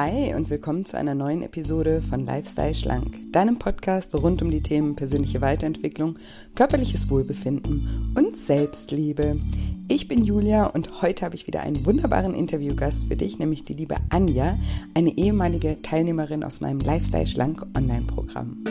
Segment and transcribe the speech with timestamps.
[0.00, 4.62] Hi und willkommen zu einer neuen Episode von Lifestyle Schlank, deinem Podcast rund um die
[4.62, 6.20] Themen persönliche Weiterentwicklung,
[6.54, 9.40] körperliches Wohlbefinden und Selbstliebe.
[9.88, 13.74] Ich bin Julia und heute habe ich wieder einen wunderbaren Interviewgast für dich, nämlich die
[13.74, 14.56] liebe Anja,
[14.94, 18.62] eine ehemalige Teilnehmerin aus meinem Lifestyle Schlank Online-Programm.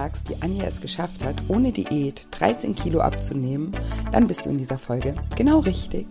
[0.00, 3.70] Fragst, wie Anja es geschafft hat, ohne Diät 13 Kilo abzunehmen,
[4.12, 6.06] dann bist du in dieser Folge genau richtig.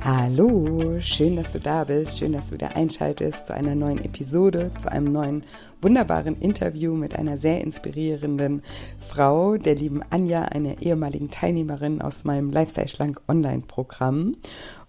[0.00, 4.72] Hallo, schön, dass du da bist, schön, dass du wieder einschaltest zu einer neuen Episode,
[4.76, 5.44] zu einem neuen
[5.80, 8.60] wunderbaren Interview mit einer sehr inspirierenden
[8.98, 14.34] Frau, der lieben Anja, einer ehemaligen Teilnehmerin aus meinem Lifestyle Schlank Online-Programm.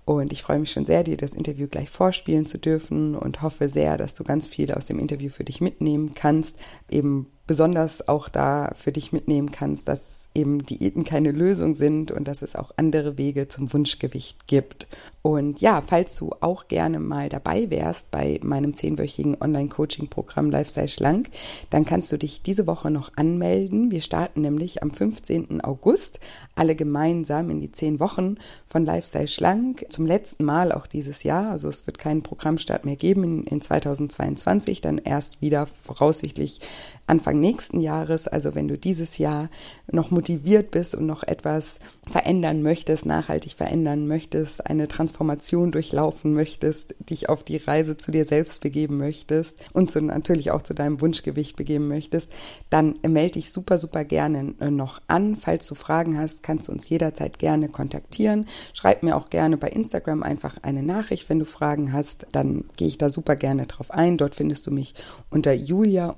[0.05, 3.69] Und ich freue mich schon sehr, dir das Interview gleich vorspielen zu dürfen und hoffe
[3.69, 6.57] sehr, dass du ganz viel aus dem Interview für dich mitnehmen kannst.
[6.91, 12.27] Eben besonders auch da für dich mitnehmen kannst, dass eben Diäten keine Lösung sind und
[12.27, 14.87] dass es auch andere Wege zum Wunschgewicht gibt.
[15.21, 21.29] Und ja, falls du auch gerne mal dabei wärst bei meinem zehnwöchigen Online-Coaching-Programm Lifestyle Schlank,
[21.71, 23.89] dann kannst du dich diese Woche noch anmelden.
[23.89, 25.61] Wir starten nämlich am 15.
[25.61, 26.19] August
[26.53, 28.35] alle gemeinsam in die zehn Wochen
[28.67, 29.85] von Lifestyle Schlank.
[29.89, 31.49] Zum letzten Mal auch dieses Jahr.
[31.49, 36.59] Also es wird keinen Programmstart mehr geben in, in 2022, dann erst wieder voraussichtlich
[37.07, 39.49] Anfang nächsten Jahres, also wenn du dieses Jahr
[39.91, 40.09] noch
[40.71, 47.43] bist und noch etwas verändern möchtest, nachhaltig verändern möchtest, eine Transformation durchlaufen möchtest, dich auf
[47.43, 51.87] die Reise zu dir selbst begeben möchtest und zu, natürlich auch zu deinem Wunschgewicht begeben
[51.87, 52.31] möchtest,
[52.69, 55.35] dann melde dich super, super gerne noch an.
[55.35, 58.45] Falls du Fragen hast, kannst du uns jederzeit gerne kontaktieren.
[58.73, 62.27] Schreib mir auch gerne bei Instagram einfach eine Nachricht, wenn du Fragen hast.
[62.31, 64.17] Dann gehe ich da super gerne drauf ein.
[64.17, 64.93] Dort findest du mich
[65.29, 66.15] unter julia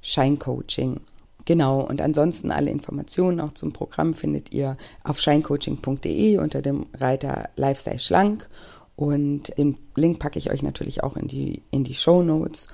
[0.00, 1.00] Scheincoaching.
[1.44, 7.48] Genau, und ansonsten alle Informationen auch zum Programm findet ihr auf scheincoaching.de unter dem Reiter
[7.56, 8.48] Lifestyle Schlank.
[8.94, 12.68] Und den Link packe ich euch natürlich auch in die, in die Show Notes.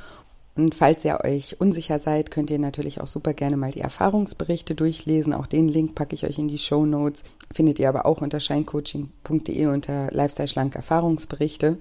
[0.56, 4.74] Und falls ihr euch unsicher seid, könnt ihr natürlich auch super gerne mal die Erfahrungsberichte
[4.74, 5.32] durchlesen.
[5.32, 7.22] Auch den Link packe ich euch in die Show Notes.
[7.52, 11.78] Findet ihr aber auch unter scheincoaching.de unter Lifestyle Schlank Erfahrungsberichte.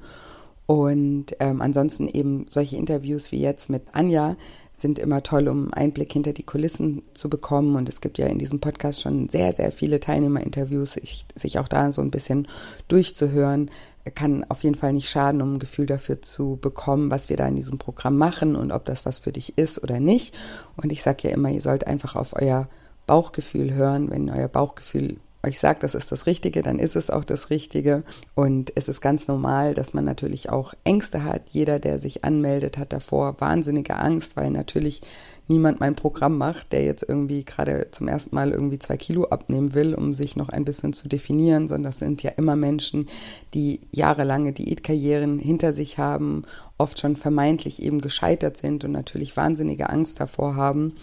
[0.67, 4.35] Und ähm, ansonsten eben solche Interviews wie jetzt mit Anja
[4.77, 7.75] sind immer toll, um Einblick hinter die Kulissen zu bekommen.
[7.75, 10.97] Und es gibt ja in diesem Podcast schon sehr, sehr viele Teilnehmerinterviews.
[10.97, 12.47] Ich, sich auch da so ein bisschen
[12.87, 13.71] durchzuhören,
[14.13, 17.47] kann auf jeden Fall nicht schaden, um ein Gefühl dafür zu bekommen, was wir da
[17.47, 20.37] in diesem Programm machen und ob das was für dich ist oder nicht.
[20.75, 22.69] Und ich sage ja immer, ihr sollt einfach auf euer
[23.07, 24.11] Bauchgefühl hören.
[24.11, 25.17] Wenn euer Bauchgefühl
[25.47, 28.03] euch sagt, das ist das Richtige, dann ist es auch das Richtige.
[28.35, 31.49] Und es ist ganz normal, dass man natürlich auch Ängste hat.
[31.49, 35.01] Jeder, der sich anmeldet, hat davor wahnsinnige Angst, weil natürlich
[35.47, 39.73] niemand mein Programm macht, der jetzt irgendwie gerade zum ersten Mal irgendwie zwei Kilo abnehmen
[39.73, 43.07] will, um sich noch ein bisschen zu definieren, sondern das sind ja immer Menschen,
[43.53, 46.43] die jahrelange Diätkarrieren hinter sich haben,
[46.77, 50.93] oft schon vermeintlich eben gescheitert sind und natürlich wahnsinnige Angst davor haben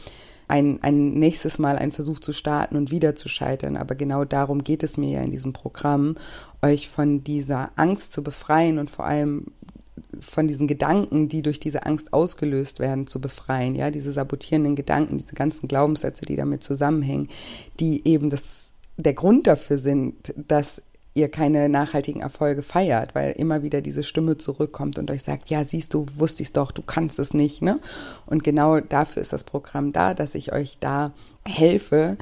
[0.48, 3.76] ein, ein nächstes Mal einen Versuch zu starten und wieder zu scheitern.
[3.76, 6.16] Aber genau darum geht es mir ja in diesem Programm,
[6.62, 9.46] euch von dieser Angst zu befreien und vor allem
[10.20, 13.74] von diesen Gedanken, die durch diese Angst ausgelöst werden, zu befreien.
[13.74, 17.28] Ja, diese sabotierenden Gedanken, diese ganzen Glaubenssätze, die damit zusammenhängen,
[17.80, 20.82] die eben das, der Grund dafür sind, dass
[21.14, 25.64] ihr keine nachhaltigen Erfolge feiert, weil immer wieder diese Stimme zurückkommt und euch sagt, ja,
[25.64, 27.78] siehst du, wusstest doch, du kannst es nicht, ne?
[28.26, 31.12] Und genau dafür ist das Programm da, dass ich euch da
[31.44, 32.18] helfe,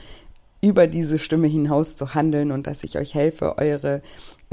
[0.64, 4.00] über diese Stimme hinaus zu handeln und dass ich euch helfe, eure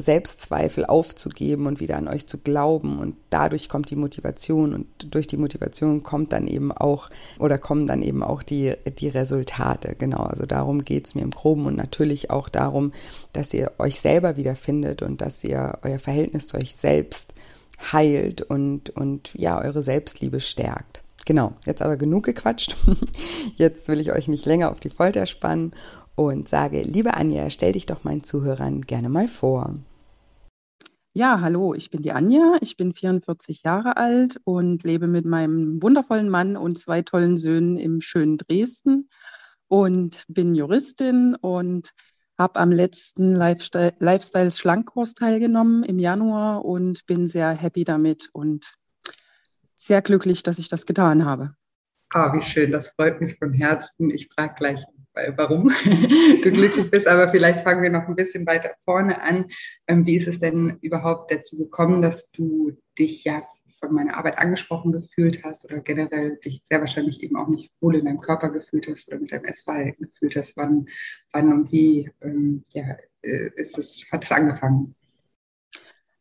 [0.02, 3.00] Selbstzweifel aufzugeben und wieder an euch zu glauben.
[3.00, 7.10] Und dadurch kommt die Motivation und durch die Motivation kommt dann eben auch
[7.40, 9.96] oder kommen dann eben auch die, die Resultate.
[9.98, 12.92] Genau, also darum geht es mir im Groben und natürlich auch darum,
[13.34, 17.34] dass ihr euch selber wiederfindet und dass ihr euer Verhältnis zu euch selbst
[17.92, 21.02] heilt und, und ja, eure Selbstliebe stärkt.
[21.26, 22.76] Genau, jetzt aber genug gequatscht.
[23.56, 25.74] Jetzt will ich euch nicht länger auf die Folter spannen
[26.16, 29.76] und sage, liebe Anja, stell dich doch meinen Zuhörern gerne mal vor.
[31.20, 35.84] Ja, hallo, ich bin die Anja, ich bin 44 Jahre alt und lebe mit meinem
[35.84, 39.10] wundervollen Mann und zwei tollen Söhnen im schönen Dresden
[39.68, 41.92] und bin Juristin und
[42.38, 48.78] habe am letzten Lifestyle, Lifestyle Schlankkurs teilgenommen im Januar und bin sehr happy damit und
[49.76, 51.54] sehr glücklich, dass ich das getan habe.
[52.14, 54.10] Ah, wie schön, das freut mich von Herzen.
[54.10, 54.86] Ich frage gleich
[55.36, 55.70] warum
[56.44, 57.08] du glücklich bist.
[57.08, 59.46] Aber vielleicht fangen wir noch ein bisschen weiter vorne an.
[59.88, 63.44] Ähm, wie ist es denn überhaupt dazu gekommen, dass du dich ja
[63.80, 67.96] von meiner Arbeit angesprochen gefühlt hast oder generell dich sehr wahrscheinlich eben auch nicht wohl
[67.96, 70.58] in deinem Körper gefühlt hast oder mit deinem Essverhalten gefühlt hast?
[70.58, 70.88] Wann,
[71.32, 74.96] wann und wie ähm, ja, äh, ist es, hat es angefangen?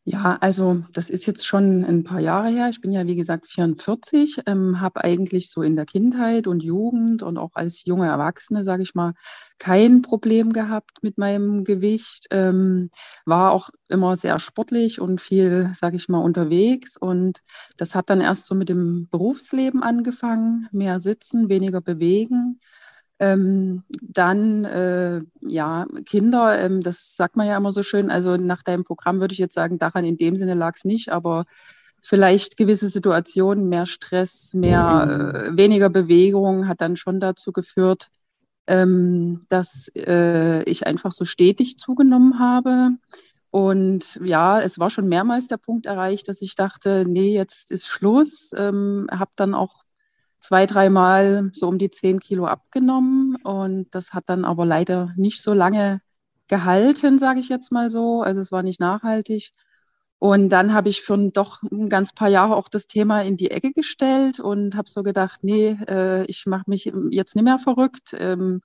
[0.05, 2.69] Ja, also das ist jetzt schon ein paar Jahre her.
[2.69, 7.21] Ich bin ja, wie gesagt, 44, ähm, habe eigentlich so in der Kindheit und Jugend
[7.21, 9.13] und auch als junge Erwachsene, sage ich mal,
[9.59, 12.25] kein Problem gehabt mit meinem Gewicht.
[12.31, 12.89] Ähm,
[13.25, 16.97] war auch immer sehr sportlich und viel, sage ich mal, unterwegs.
[16.97, 17.41] Und
[17.77, 22.59] das hat dann erst so mit dem Berufsleben angefangen, mehr sitzen, weniger bewegen.
[23.19, 28.09] Ähm, dann, äh, ja, Kinder, ähm, das sagt man ja immer so schön.
[28.09, 31.11] Also nach deinem Programm würde ich jetzt sagen, daran in dem Sinne lag es nicht,
[31.11, 31.45] aber
[32.01, 38.07] vielleicht gewisse Situationen, mehr Stress, mehr, äh, weniger Bewegung hat dann schon dazu geführt,
[38.67, 42.91] ähm, dass äh, ich einfach so stetig zugenommen habe.
[43.51, 47.87] Und ja, es war schon mehrmals der Punkt erreicht, dass ich dachte, nee, jetzt ist
[47.87, 48.51] Schluss.
[48.55, 49.83] Ähm, habe dann auch
[50.39, 55.41] zwei, dreimal so um die zehn Kilo abgenommen und das hat dann aber leider nicht
[55.41, 56.01] so lange
[56.47, 58.21] gehalten, sage ich jetzt mal so.
[58.21, 59.51] Also es war nicht nachhaltig.
[60.19, 63.51] Und dann habe ich für doch ein ganz paar Jahre auch das Thema in die
[63.51, 68.13] Ecke gestellt und habe so gedacht, nee, äh, ich mache mich jetzt nicht mehr verrückt.
[68.17, 68.59] Ähm,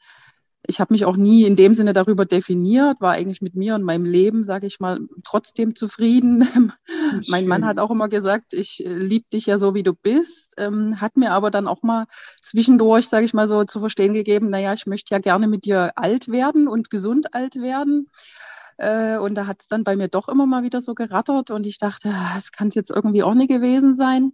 [0.67, 3.83] ich habe mich auch nie in dem Sinne darüber definiert, war eigentlich mit mir und
[3.83, 6.73] meinem Leben, sage ich mal, trotzdem zufrieden.
[7.29, 10.55] mein Mann hat auch immer gesagt, ich äh, liebe dich ja so, wie du bist,
[10.57, 12.07] ähm, hat mir aber dann auch mal
[12.41, 15.93] zwischendurch, sage ich mal so, zu verstehen gegeben, naja, ich möchte ja gerne mit dir
[15.97, 18.09] alt werden und gesund alt werden.
[18.79, 21.67] Äh, und da hat es dann bei mir doch immer mal wieder so gerattert und
[21.67, 24.33] ich dachte, das kann es jetzt irgendwie auch nicht gewesen sein.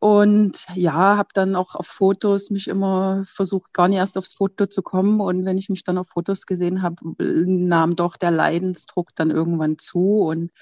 [0.00, 4.66] Und ja, habe dann auch auf Fotos mich immer versucht, gar nicht erst aufs Foto
[4.66, 5.20] zu kommen.
[5.20, 9.78] Und wenn ich mich dann auf Fotos gesehen habe, nahm doch der Leidensdruck dann irgendwann
[9.78, 10.20] zu.
[10.20, 10.52] Und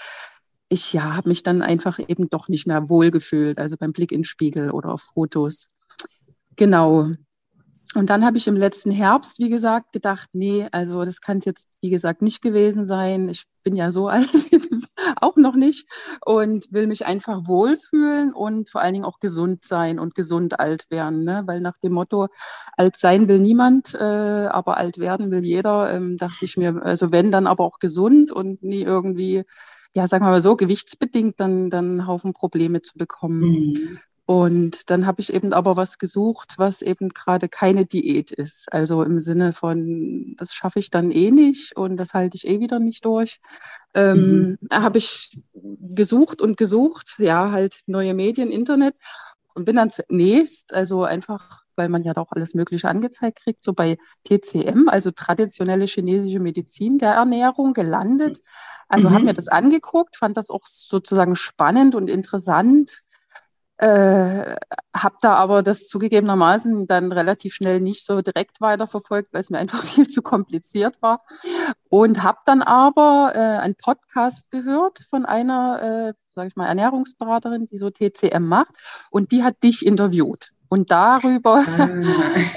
[0.69, 4.21] ich ja, habe mich dann einfach eben doch nicht mehr wohlgefühlt, also beim Blick in
[4.21, 5.69] den Spiegel oder auf Fotos.
[6.57, 7.09] Genau.
[7.97, 11.47] Und dann habe ich im letzten Herbst, wie gesagt, gedacht, nee, also das kann es
[11.47, 13.31] jetzt, wie gesagt, nicht gewesen sein.
[13.31, 14.29] Ich bin ja so alt,
[15.21, 15.89] auch noch nicht
[16.25, 20.85] und will mich einfach wohlfühlen und vor allen Dingen auch gesund sein und gesund alt
[20.91, 21.25] werden.
[21.25, 21.45] Ne?
[21.47, 22.29] Weil nach dem Motto,
[22.77, 27.13] alt sein will niemand, äh, aber alt werden will jeder, ähm, dachte ich mir, also
[27.13, 29.45] wenn, dann aber auch gesund und nie irgendwie
[29.95, 33.41] ja, sagen wir mal so, gewichtsbedingt dann, dann einen Haufen Probleme zu bekommen.
[33.41, 33.99] Mhm.
[34.27, 38.73] Und dann habe ich eben aber was gesucht, was eben gerade keine Diät ist.
[38.73, 42.59] Also im Sinne von, das schaffe ich dann eh nicht und das halte ich eh
[42.59, 43.39] wieder nicht durch.
[43.95, 44.69] Ähm, mhm.
[44.73, 48.97] Habe ich gesucht und gesucht, ja, halt neue Medien, Internet
[49.55, 53.75] und bin dann zunächst, also einfach, weil man ja doch alles Mögliche angezeigt kriegt, so
[53.75, 58.41] bei TCM, also traditionelle chinesische Medizin der Ernährung, gelandet.
[58.89, 59.15] Also mhm.
[59.15, 63.05] habe mir das angeguckt, fand das auch sozusagen spannend und interessant
[63.79, 64.57] äh,
[64.95, 69.59] habe da aber das zugegebenermaßen dann relativ schnell nicht so direkt weiterverfolgt, weil es mir
[69.61, 71.23] einfach viel zu kompliziert war.
[71.89, 77.69] Und habe dann aber äh, einen Podcast gehört von einer, äh, sage ich mal, Ernährungsberaterin,
[77.69, 78.75] die so TCM macht.
[79.11, 80.53] Und die hat dich interviewt.
[80.69, 81.89] Und darüber ah,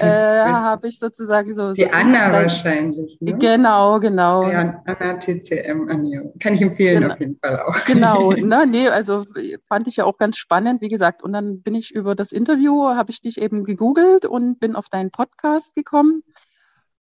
[0.04, 1.72] äh, habe ich sozusagen so.
[1.72, 3.18] Die so Anna wahrscheinlich.
[3.20, 3.34] Ne?
[3.38, 4.48] Genau, genau.
[4.50, 6.32] Ja, Anna TCM Anio.
[6.40, 7.14] Kann ich empfehlen genau.
[7.14, 7.84] auf jeden Fall auch.
[7.86, 9.24] Genau, ne, nee, also
[9.68, 11.22] fand ich ja auch ganz spannend, wie gesagt.
[11.22, 14.88] Und dann bin ich über das Interview, habe ich dich eben gegoogelt und bin auf
[14.88, 16.22] deinen Podcast gekommen.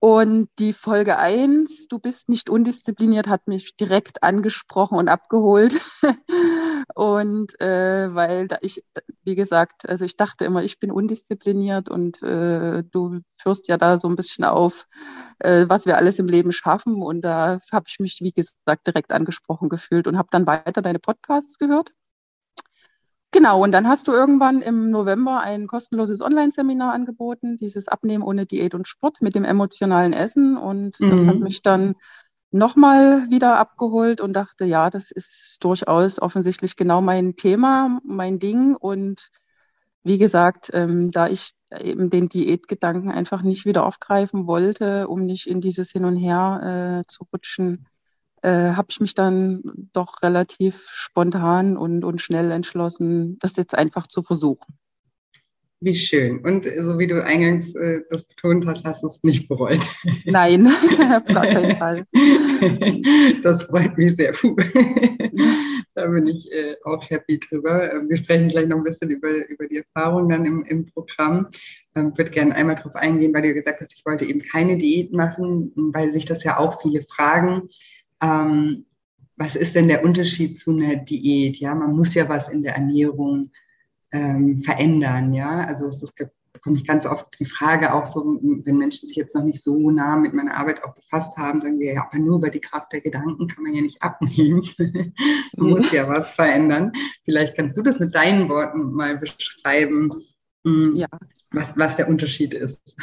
[0.02, 5.74] Und die Folge 1, du bist nicht undiszipliniert, hat mich direkt angesprochen und abgeholt.
[6.96, 8.86] und äh, weil da ich,
[9.24, 13.98] wie gesagt, also ich dachte immer, ich bin undiszipliniert und äh, du führst ja da
[13.98, 14.88] so ein bisschen auf,
[15.40, 17.02] äh, was wir alles im Leben schaffen.
[17.02, 21.00] Und da habe ich mich, wie gesagt, direkt angesprochen gefühlt und habe dann weiter deine
[21.00, 21.92] Podcasts gehört.
[23.32, 28.48] Genau, und dann hast du irgendwann im November ein kostenloses Online-Seminar angeboten, dieses Abnehmen ohne
[28.48, 30.58] Diät und Sport mit dem emotionalen Essen.
[30.58, 31.10] Und mhm.
[31.12, 31.44] das hat mhm.
[31.44, 31.96] mich dann
[32.52, 38.76] nochmal wieder abgeholt und dachte, ja, das ist durchaus offensichtlich genau mein Thema, mein Ding.
[38.76, 39.30] Und
[40.04, 45.46] wie gesagt, ähm, da ich eben den Diätgedanken einfach nicht wieder aufgreifen wollte, um nicht
[45.46, 47.86] in dieses Hin und Her äh, zu rutschen,
[48.44, 49.62] äh, habe ich mich dann
[49.94, 54.78] doch relativ spontan und, und schnell entschlossen, das jetzt einfach zu versuchen.
[55.82, 56.40] Wie schön.
[56.40, 59.80] Und so wie du eingangs äh, das betont hast, hast du es nicht bereut.
[60.26, 62.06] Nein, auf gar keinen Fall.
[63.44, 64.34] Das freut mich sehr.
[64.34, 64.56] Puh.
[65.96, 67.92] Da bin ich äh, auch happy drüber.
[67.92, 71.48] Ähm, wir sprechen gleich noch ein bisschen über, über die Erfahrungen dann im, im Programm.
[71.96, 75.12] Ähm, würde gerne einmal darauf eingehen, weil du gesagt hast, ich wollte eben keine Diät
[75.12, 77.68] machen, weil sich das ja auch viele fragen.
[78.22, 78.86] Ähm,
[79.36, 81.58] was ist denn der Unterschied zu einer Diät?
[81.58, 83.52] Ja, man muss ja was in der Ernährung
[84.12, 85.34] ähm, verändern.
[85.34, 86.14] Ja, also es ist,
[86.52, 89.92] bekomme ich ganz oft die Frage auch so, wenn Menschen sich jetzt noch nicht so
[89.92, 92.92] nah mit meiner Arbeit auch befasst haben, sagen wir ja, aber nur über die Kraft
[92.92, 94.68] der Gedanken kann man ja nicht abnehmen.
[95.56, 96.92] man muss ja was verändern.
[97.24, 100.12] Vielleicht kannst du das mit deinen Worten mal beschreiben,
[100.66, 101.08] hm, ja.
[101.52, 102.96] was, was der Unterschied ist.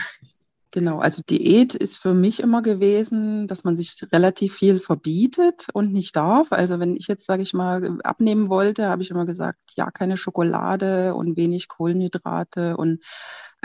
[0.76, 5.90] Genau, also Diät ist für mich immer gewesen, dass man sich relativ viel verbietet und
[5.95, 6.52] nicht darf.
[6.52, 10.18] Also wenn ich jetzt, sage ich mal, abnehmen wollte, habe ich immer gesagt, ja, keine
[10.18, 13.00] Schokolade und wenig Kohlenhydrate und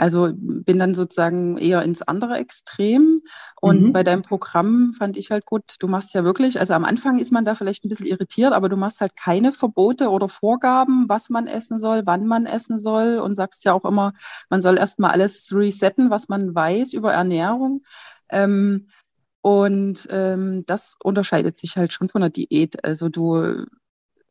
[0.02, 3.22] also bin dann sozusagen eher ins andere Extrem.
[3.60, 3.92] Und mhm.
[3.92, 7.30] bei deinem Programm fand ich halt gut, du machst ja wirklich, also am Anfang ist
[7.30, 11.30] man da vielleicht ein bisschen irritiert, aber du machst halt keine Verbote oder Vorgaben, was
[11.30, 14.12] man essen soll, wann man essen soll und sagst ja auch immer,
[14.50, 17.84] man soll erstmal alles resetten, was man weiß über Ernährung.
[18.28, 18.88] Ähm,
[19.40, 22.84] und ähm, das unterscheidet sich halt schon von der Diät.
[22.84, 23.66] Also du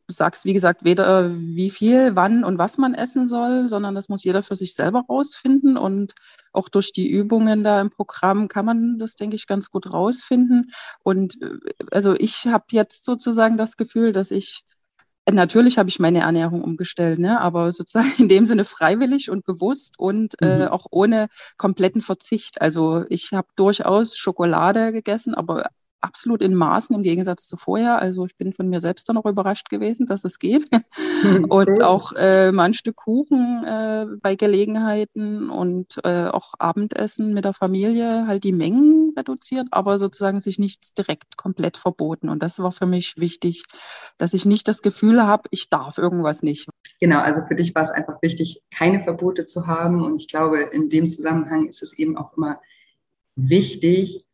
[0.08, 4.24] sagst, wie gesagt, weder wie viel, wann und was man essen soll, sondern das muss
[4.24, 5.76] jeder für sich selber rausfinden.
[5.76, 6.14] Und
[6.52, 10.72] auch durch die Übungen da im Programm kann man das, denke ich, ganz gut rausfinden.
[11.02, 11.58] Und äh,
[11.90, 14.64] also ich habe jetzt sozusagen das Gefühl, dass ich
[15.30, 17.40] Natürlich habe ich meine Ernährung umgestellt, ne?
[17.40, 20.62] aber sozusagen in dem Sinne freiwillig und bewusst und äh, mhm.
[20.62, 22.60] äh, auch ohne kompletten Verzicht.
[22.60, 25.70] Also ich habe durchaus Schokolade gegessen, aber
[26.02, 27.98] absolut in Maßen im Gegensatz zu vorher.
[28.00, 30.64] Also ich bin von mir selbst dann auch überrascht gewesen, dass es geht.
[31.48, 37.44] und auch äh, mal ein Stück Kuchen äh, bei Gelegenheiten und äh, auch Abendessen mit
[37.44, 42.28] der Familie, halt die Mengen reduziert, aber sozusagen sich nichts direkt komplett verboten.
[42.28, 43.64] Und das war für mich wichtig,
[44.18, 46.68] dass ich nicht das Gefühl habe, ich darf irgendwas nicht.
[47.00, 50.04] Genau, also für dich war es einfach wichtig, keine Verbote zu haben.
[50.04, 52.60] Und ich glaube, in dem Zusammenhang ist es eben auch immer
[53.36, 54.24] wichtig,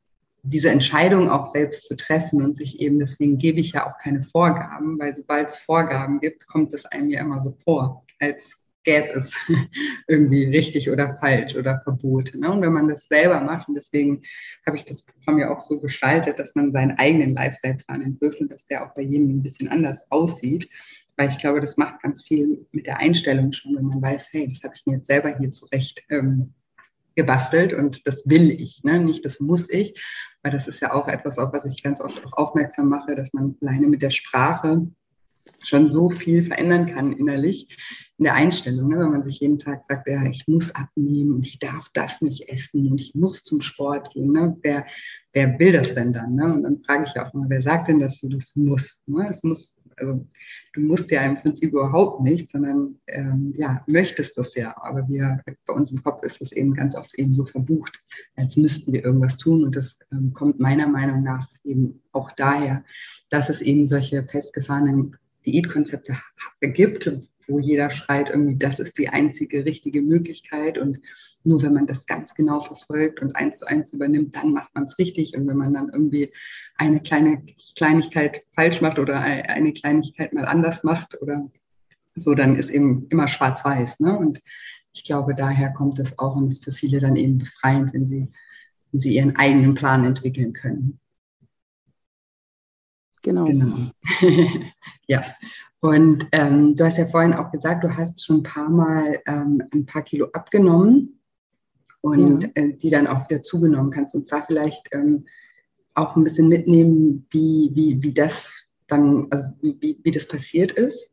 [0.49, 4.23] diese Entscheidung auch selbst zu treffen und sich eben, deswegen gebe ich ja auch keine
[4.23, 9.09] Vorgaben, weil sobald es Vorgaben gibt, kommt es einem ja immer so vor, als gäbe
[9.11, 9.35] es
[10.09, 12.41] irgendwie richtig oder falsch oder Verbote.
[12.41, 12.51] Ne?
[12.51, 14.23] Und wenn man das selber macht, und deswegen
[14.67, 18.51] habe ich das Programm ja auch so gestaltet, dass man seinen eigenen Lifestyle-Plan entwirft und
[18.51, 20.71] dass der auch bei jedem ein bisschen anders aussieht,
[21.17, 24.49] weil ich glaube, das macht ganz viel mit der Einstellung schon, wenn man weiß, hey,
[24.49, 26.55] das habe ich mir jetzt selber hier zurecht ähm,
[27.19, 29.01] gebastelt und das will ich, ne?
[29.01, 30.01] nicht das muss ich,
[30.45, 33.33] weil das ist ja auch etwas, auf was ich ganz oft auch aufmerksam mache, dass
[33.33, 34.87] man alleine mit der Sprache
[35.61, 37.77] schon so viel verändern kann innerlich
[38.19, 39.01] in der Einstellung, ne?
[39.01, 42.49] wenn man sich jeden Tag sagt, ja, ich muss abnehmen und ich darf das nicht
[42.49, 44.31] essen und ich muss zum Sport gehen.
[44.31, 44.57] Ne?
[44.63, 44.87] Wer,
[45.33, 46.37] wer will das denn dann?
[46.37, 46.55] Ne?
[46.55, 49.09] Und dann frage ich auch immer, wer sagt denn, dass du das musst?
[49.09, 49.27] Ne?
[49.29, 50.27] Es muss also
[50.75, 54.75] du musst ja im Prinzip überhaupt nicht, sondern ähm, ja, möchtest das ja.
[54.83, 58.01] Aber wir, bei uns im Kopf ist das eben ganz oft eben so verbucht,
[58.37, 59.65] als müssten wir irgendwas tun.
[59.65, 62.85] Und das ähm, kommt meiner Meinung nach eben auch daher,
[63.31, 66.17] dass es eben solche festgefahrenen Diätkonzepte
[66.61, 67.11] gibt,
[67.49, 70.79] wo jeder schreit, irgendwie, das ist die einzige richtige Möglichkeit.
[70.79, 70.99] Und
[71.45, 74.85] nur wenn man das ganz genau verfolgt und eins zu eins übernimmt, dann macht man
[74.85, 75.37] es richtig.
[75.37, 76.33] Und wenn man dann irgendwie
[76.77, 77.43] eine kleine
[77.77, 81.51] Kleinigkeit falsch macht oder eine Kleinigkeit mal anders macht oder
[82.15, 84.01] so, dann ist eben immer schwarz-weiß.
[84.01, 84.17] Ne?
[84.17, 84.41] Und
[84.93, 88.29] ich glaube, daher kommt es auch und ist für viele dann eben befreiend, wenn sie,
[88.93, 91.01] wenn sie ihren eigenen Plan entwickeln können.
[93.29, 93.45] Genau.
[93.45, 93.77] genau.
[95.07, 95.23] ja.
[95.81, 99.63] Und ähm, du hast ja vorhin auch gesagt, du hast schon ein paar Mal ähm,
[99.73, 101.21] ein paar Kilo abgenommen
[102.01, 102.49] und ja.
[102.55, 103.91] äh, die dann auch wieder zugenommen.
[103.91, 105.27] Kannst du uns da vielleicht ähm,
[105.95, 111.11] auch ein bisschen mitnehmen, wie, wie, wie das dann, also wie, wie das passiert ist?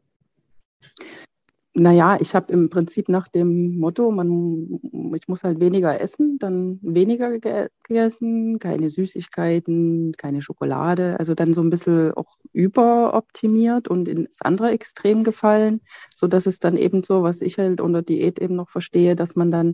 [1.77, 4.79] Naja, ich habe im Prinzip nach dem Motto, man,
[5.13, 11.61] ich muss halt weniger essen, dann weniger gegessen, keine Süßigkeiten, keine Schokolade, also dann so
[11.61, 15.81] ein bisschen auch überoptimiert und ins andere Extrem gefallen,
[16.15, 19.51] sodass es dann eben so, was ich halt unter Diät eben noch verstehe, dass man
[19.51, 19.73] dann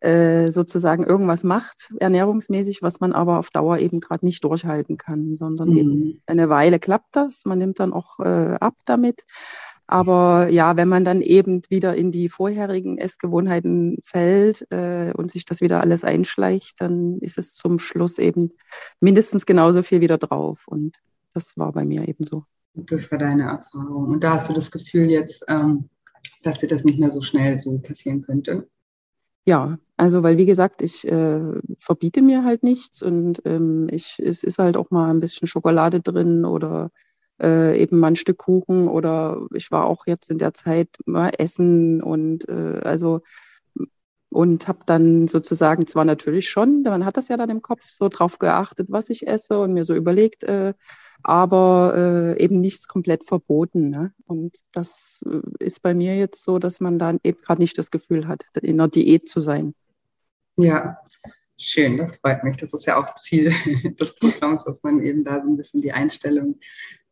[0.00, 5.36] äh, sozusagen irgendwas macht, ernährungsmäßig, was man aber auf Dauer eben gerade nicht durchhalten kann,
[5.36, 5.76] sondern mhm.
[5.76, 9.24] eben eine Weile klappt das, man nimmt dann auch äh, ab damit.
[9.90, 15.44] Aber ja, wenn man dann eben wieder in die vorherigen Essgewohnheiten fällt äh, und sich
[15.44, 18.52] das wieder alles einschleicht, dann ist es zum Schluss eben
[19.00, 20.62] mindestens genauso viel wieder drauf.
[20.68, 20.96] Und
[21.34, 22.44] das war bei mir eben so.
[22.74, 24.06] Das war deine Erfahrung.
[24.10, 25.88] Und da hast du das Gefühl jetzt, ähm,
[26.44, 28.68] dass dir das nicht mehr so schnell so passieren könnte?
[29.44, 31.40] Ja, also weil wie gesagt, ich äh,
[31.80, 36.00] verbiete mir halt nichts und ähm, ich, es ist halt auch mal ein bisschen Schokolade
[36.00, 36.92] drin oder
[37.40, 41.30] äh, eben mal ein Stück Kuchen oder ich war auch jetzt in der Zeit mal
[41.38, 43.22] essen und äh, also
[44.30, 48.08] und habe dann sozusagen zwar natürlich schon, man hat das ja dann im Kopf so
[48.08, 50.72] drauf geachtet, was ich esse und mir so überlegt, äh,
[51.22, 53.90] aber äh, eben nichts komplett verboten.
[53.90, 54.12] Ne?
[54.26, 57.90] Und das äh, ist bei mir jetzt so, dass man dann eben gerade nicht das
[57.90, 59.74] Gefühl hat, in einer Diät zu sein.
[60.56, 60.98] Ja,
[61.60, 62.56] schön, das freut mich.
[62.56, 63.52] Das ist ja auch Ziel
[64.00, 66.58] des Programms, dass man eben da so ein bisschen die Einstellung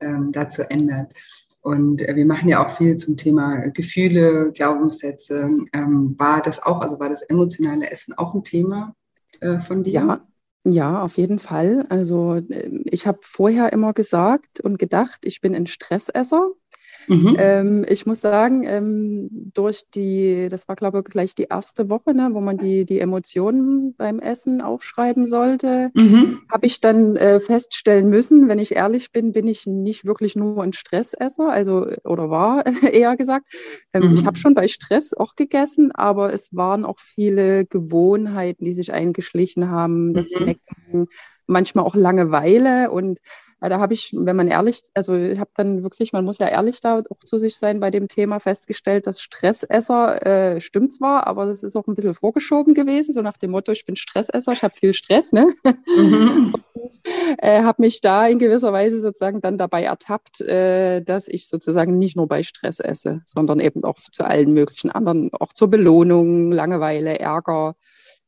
[0.00, 1.12] ähm, dazu ändert.
[1.60, 5.50] Und äh, wir machen ja auch viel zum Thema Gefühle, Glaubenssätze.
[5.72, 8.94] Ähm, war das auch, also war das emotionale Essen auch ein Thema
[9.40, 9.92] äh, von dir?
[9.92, 10.28] Ja,
[10.64, 11.86] ja, auf jeden Fall.
[11.88, 16.50] Also äh, ich habe vorher immer gesagt und gedacht, ich bin ein Stressesser.
[17.08, 17.36] Mhm.
[17.38, 22.14] Ähm, ich muss sagen, ähm, durch die, das war glaube ich gleich die erste Woche,
[22.14, 26.40] ne, wo man die, die Emotionen beim Essen aufschreiben sollte, mhm.
[26.50, 30.62] habe ich dann äh, feststellen müssen, wenn ich ehrlich bin, bin ich nicht wirklich nur
[30.62, 33.46] ein Stressesser, also oder war eher gesagt.
[33.92, 34.14] Ähm, mhm.
[34.14, 38.92] Ich habe schon bei Stress auch gegessen, aber es waren auch viele Gewohnheiten, die sich
[38.92, 40.36] eingeschlichen haben, das mhm.
[40.36, 41.06] Snacken,
[41.46, 43.18] manchmal auch Langeweile und
[43.60, 46.80] da habe ich, wenn man ehrlich, also ich habe dann wirklich, man muss ja ehrlich
[46.80, 51.46] da auch zu sich sein bei dem Thema festgestellt, dass Stressesser äh, stimmt zwar, aber
[51.46, 54.62] das ist auch ein bisschen vorgeschoben gewesen, so nach dem Motto, ich bin Stressesser, ich
[54.62, 55.48] habe viel Stress, ne?
[55.64, 56.54] Mhm.
[56.74, 57.00] Und
[57.38, 61.98] äh, habe mich da in gewisser Weise sozusagen dann dabei ertappt, äh, dass ich sozusagen
[61.98, 66.52] nicht nur bei Stress esse, sondern eben auch zu allen möglichen anderen, auch zur Belohnung,
[66.52, 67.74] Langeweile, Ärger,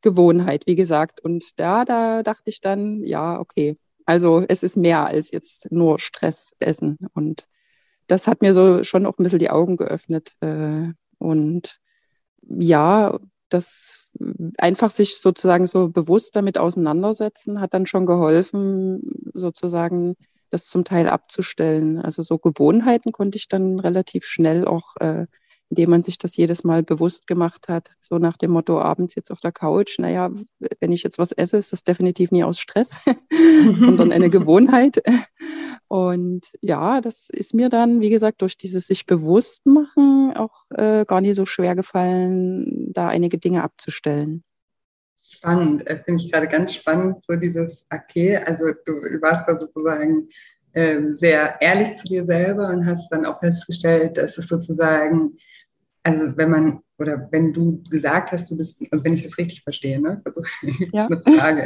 [0.02, 1.20] Gewohnheit, wie gesagt.
[1.20, 3.76] Und da, da dachte ich dann, ja, okay,
[4.10, 6.98] also es ist mehr als jetzt nur Stress essen.
[7.14, 7.46] Und
[8.08, 10.32] das hat mir so schon auch ein bisschen die Augen geöffnet.
[10.40, 10.88] Äh,
[11.18, 11.78] und
[12.42, 14.00] ja, das
[14.58, 19.00] einfach sich sozusagen so bewusst damit auseinandersetzen, hat dann schon geholfen,
[19.32, 20.16] sozusagen
[20.50, 22.00] das zum Teil abzustellen.
[22.00, 25.26] Also so Gewohnheiten konnte ich dann relativ schnell auch äh,
[25.70, 29.30] indem man sich das jedes Mal bewusst gemacht hat, so nach dem Motto abends jetzt
[29.30, 30.30] auf der Couch, naja,
[30.80, 32.98] wenn ich jetzt was esse, ist das definitiv nie aus Stress,
[33.74, 35.00] sondern eine Gewohnheit.
[35.86, 41.04] Und ja, das ist mir dann, wie gesagt, durch dieses sich bewusst machen auch äh,
[41.04, 44.42] gar nicht so schwer gefallen, da einige Dinge abzustellen.
[45.22, 50.28] Spannend, äh, finde ich gerade ganz spannend, so dieses, okay, also du warst da sozusagen
[50.72, 55.36] äh, sehr ehrlich zu dir selber und hast dann auch festgestellt, dass es sozusagen
[56.02, 59.62] also wenn man oder wenn du gesagt hast, du bist, also wenn ich das richtig
[59.62, 60.20] verstehe, ne?
[60.24, 60.42] Also
[60.92, 61.06] ja.
[61.06, 61.64] eine Frage.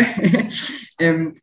[0.98, 1.40] ähm,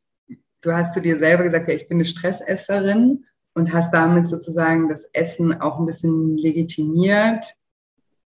[0.61, 4.87] du hast zu dir selber gesagt, ja, ich bin eine Stressesserin und hast damit sozusagen
[4.87, 7.53] das Essen auch ein bisschen legitimiert.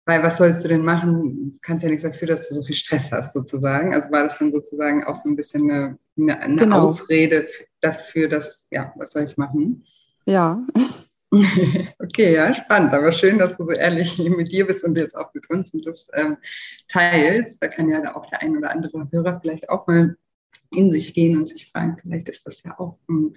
[0.07, 1.53] Weil was sollst du denn machen?
[1.53, 3.95] Du kannst ja nichts dafür, dass du so viel Stress hast, sozusagen.
[3.95, 6.81] Also war das dann sozusagen auch so ein bisschen eine, eine, eine genau.
[6.81, 7.49] Ausrede
[7.81, 9.87] dafür, dass, ja, was soll ich machen?
[10.27, 10.63] Ja.
[11.99, 12.93] Okay, ja, spannend.
[12.93, 15.87] Aber schön, dass du so ehrlich mit dir bist und jetzt auch mit uns und
[15.87, 16.37] das ähm,
[16.89, 17.63] teilst.
[17.63, 20.17] Da kann ja auch der ein oder andere Hörer vielleicht auch mal
[20.75, 23.35] in sich gehen und sich fragen, vielleicht ist das ja auch ähm,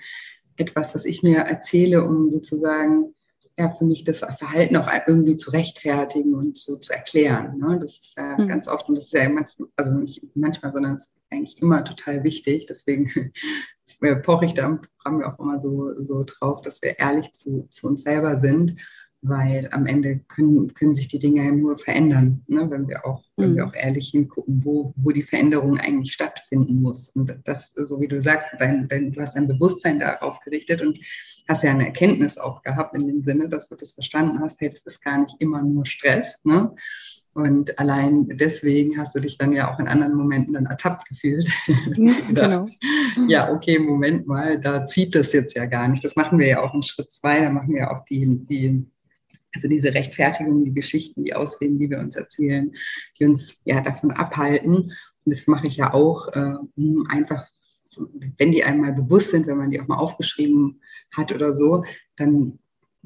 [0.58, 3.14] etwas, was ich mir erzähle, um sozusagen
[3.58, 7.58] ja, für mich das Verhalten auch irgendwie zu rechtfertigen und so zu erklären.
[7.58, 7.80] Ne?
[7.82, 8.48] Das ist ja mhm.
[8.48, 11.84] ganz oft, und das ist ja manchmal, also nicht manchmal, sondern es ist eigentlich immer
[11.84, 12.67] total wichtig.
[12.67, 13.34] Deswegen
[14.24, 17.88] poche ich da im Programm auch immer so, so drauf, dass wir ehrlich zu, zu
[17.88, 18.76] uns selber sind,
[19.22, 22.70] weil am Ende können, können sich die Dinge ja nur verändern, ne?
[22.70, 23.44] wenn, wir auch, mhm.
[23.44, 23.70] wenn wir mhm.
[23.70, 27.10] auch ehrlich hingucken, wo, wo die Veränderung eigentlich stattfinden muss.
[27.10, 31.00] Und das, so wie du sagst, dein, dein, du hast dein Bewusstsein darauf gerichtet und
[31.48, 34.70] hast ja eine Erkenntnis auch gehabt in dem Sinne, dass du das verstanden hast, hey,
[34.70, 36.40] das ist gar nicht immer nur Stress.
[36.44, 36.74] Ne?
[37.34, 41.48] Und allein deswegen hast du dich dann ja auch in anderen Momenten dann ertappt gefühlt.
[41.96, 42.68] genau.
[43.28, 46.04] Ja, okay, Moment mal, da zieht das jetzt ja gar nicht.
[46.04, 47.42] Das machen wir ja auch in Schritt zwei.
[47.42, 48.88] Da machen wir auch die, die
[49.54, 52.72] also diese Rechtfertigung, die Geschichten, die Ausreden, die wir uns erzählen,
[53.20, 54.76] die uns ja davon abhalten.
[54.76, 54.94] Und
[55.26, 56.56] das mache ich ja auch, äh,
[57.10, 57.48] einfach,
[58.38, 60.82] wenn die einmal bewusst sind, wenn man die auch mal aufgeschrieben
[61.16, 61.84] hat oder so,
[62.18, 62.60] dann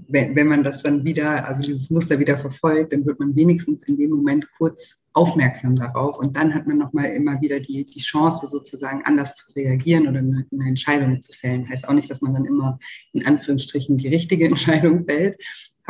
[0.07, 3.83] wenn, wenn man das dann wieder, also dieses Muster wieder verfolgt, dann wird man wenigstens
[3.83, 7.99] in dem Moment kurz aufmerksam darauf und dann hat man nochmal immer wieder die, die
[7.99, 11.69] Chance, sozusagen anders zu reagieren oder eine, eine Entscheidung zu fällen.
[11.69, 12.79] Heißt auch nicht, dass man dann immer
[13.11, 15.37] in Anführungsstrichen die richtige Entscheidung fällt,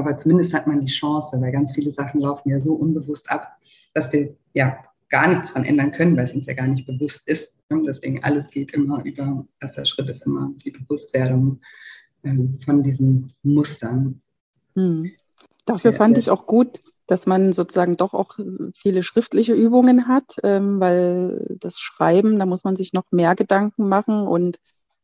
[0.01, 3.55] aber zumindest hat man die Chance, weil ganz viele Sachen laufen ja so unbewusst ab,
[3.93, 4.77] dass wir ja
[5.09, 7.55] gar nichts dran ändern können, weil es uns ja gar nicht bewusst ist.
[7.69, 11.61] Und deswegen alles geht immer über, erster Schritt ist immer die Bewusstwerdung
[12.23, 14.21] ähm, von diesen Mustern.
[14.75, 15.11] Hm.
[15.65, 18.39] Dafür fand ich auch gut, dass man sozusagen doch auch
[18.73, 23.87] viele schriftliche Übungen hat, ähm, weil das Schreiben, da muss man sich noch mehr Gedanken
[23.87, 24.59] machen und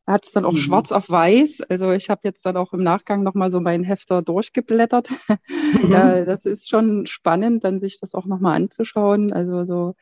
[0.08, 0.56] hat es dann auch mhm.
[0.56, 1.62] schwarz auf weiß.
[1.68, 5.10] Also ich habe jetzt dann auch im Nachgang nochmal so meinen Hefter durchgeblättert.
[5.82, 5.92] Mhm.
[5.92, 9.34] ja, das ist schon spannend, dann sich das auch nochmal anzuschauen.
[9.34, 9.94] Also so,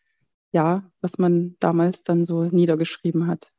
[0.53, 3.51] ja, was man damals dann so niedergeschrieben hat.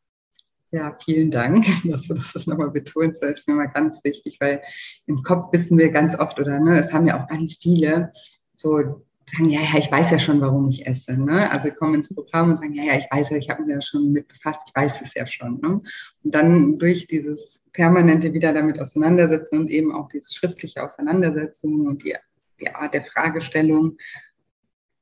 [0.71, 3.21] Ja, vielen Dank, dass du das nochmal betonst.
[3.21, 4.61] Das ist mir mal ganz wichtig, weil
[5.05, 8.13] im Kopf wissen wir ganz oft, oder ne, es haben ja auch ganz viele
[8.53, 11.13] so sagen, ja, ja, ich weiß ja schon, warum ich esse.
[11.13, 11.49] Ne?
[11.51, 13.81] Also kommen ins Programm und sagen, ja, ja, ich weiß ja, ich habe mich ja
[13.81, 15.59] schon mit befasst, ich weiß es ja schon.
[15.61, 15.79] Ne?
[16.23, 22.03] Und dann durch dieses permanente wieder damit auseinandersetzen und eben auch dieses schriftliche Auseinandersetzen und
[22.03, 22.15] die,
[22.61, 23.97] die Art der Fragestellung,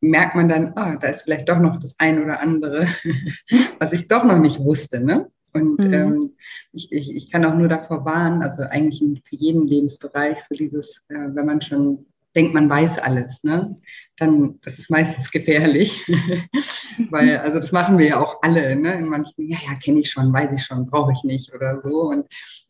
[0.02, 2.88] merkt man dann, ah, da ist vielleicht doch noch das ein oder andere,
[3.80, 5.00] was ich doch noch nicht wusste.
[5.00, 5.32] Ne?
[5.54, 5.94] Und mhm.
[5.94, 6.34] ähm,
[6.74, 11.02] ich, ich, ich kann auch nur davor warnen, also eigentlich für jeden Lebensbereich, so dieses,
[11.10, 12.06] äh, wenn man schon
[12.36, 13.76] denkt, man weiß alles, ne?
[14.18, 16.06] dann das ist meistens gefährlich,
[17.10, 18.76] weil also das machen wir ja auch alle.
[18.76, 18.94] Ne?
[18.98, 22.10] In manchen, ja, ja, kenne ich schon, weiß ich schon, brauche ich nicht oder so.
[22.10, 22.26] Und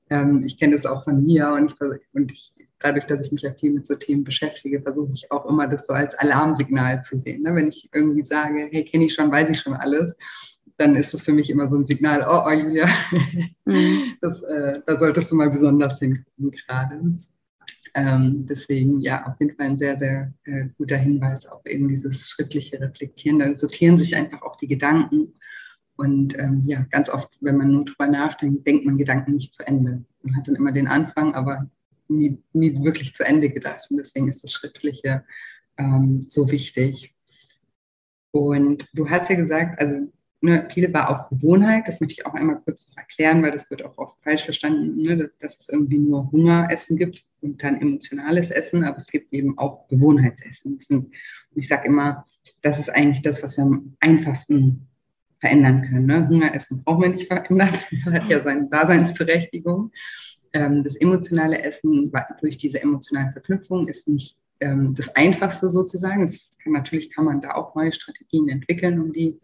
[0.09, 3.41] ähm, ich kenne das auch von mir und ich, und ich dadurch, dass ich mich
[3.41, 7.17] ja viel mit so Themen beschäftige, versuche ich auch immer das so als Alarmsignal zu
[7.17, 7.41] sehen.
[7.41, 7.55] Ne?
[7.55, 10.15] Wenn ich irgendwie sage, hey, kenne ich schon, weiß ich schon alles,
[10.77, 12.87] dann ist das für mich immer so ein Signal, oh, oh Julia,
[13.65, 14.15] mhm.
[14.21, 16.99] das, äh, da solltest du mal besonders hingucken gerade.
[17.95, 22.29] Ähm, deswegen ja, auf jeden Fall ein sehr, sehr äh, guter Hinweis auf eben dieses
[22.29, 23.39] schriftliche Reflektieren.
[23.39, 25.33] Da sortieren sich einfach auch die Gedanken.
[25.95, 29.65] Und ähm, ja, ganz oft, wenn man nur drüber nachdenkt, denkt man Gedanken nicht zu
[29.65, 30.03] Ende.
[30.23, 31.69] Man hat dann immer den Anfang, aber
[32.09, 33.87] nie, nie wirklich zu Ende gedacht.
[33.89, 35.23] Und deswegen ist das Schriftliche
[35.77, 37.15] ähm, so wichtig.
[38.31, 42.33] Und du hast ja gesagt, also ne, viele war auch Gewohnheit, das möchte ich auch
[42.33, 46.31] einmal kurz erklären, weil das wird auch oft falsch verstanden, ne, dass es irgendwie nur
[46.31, 50.79] Hungeressen gibt und dann emotionales Essen, aber es gibt eben auch Gewohnheitsessen.
[50.89, 51.13] Und
[51.55, 52.25] ich sage immer,
[52.61, 54.87] das ist eigentlich das, was wir am einfachsten
[55.39, 56.05] verändern können.
[56.05, 56.27] Ne?
[56.27, 57.69] Hungeressen brauchen wir nicht verändern,
[58.05, 59.91] hat ja seine Daseinsberechtigung.
[60.53, 66.25] Ähm, das emotionale Essen durch diese emotionale Verknüpfung ist nicht ähm, das Einfachste sozusagen.
[66.25, 69.39] Kann, natürlich kann man da auch neue Strategien entwickeln, um die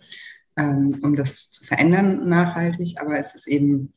[0.58, 3.94] um das zu verändern nachhaltig, aber es ist eben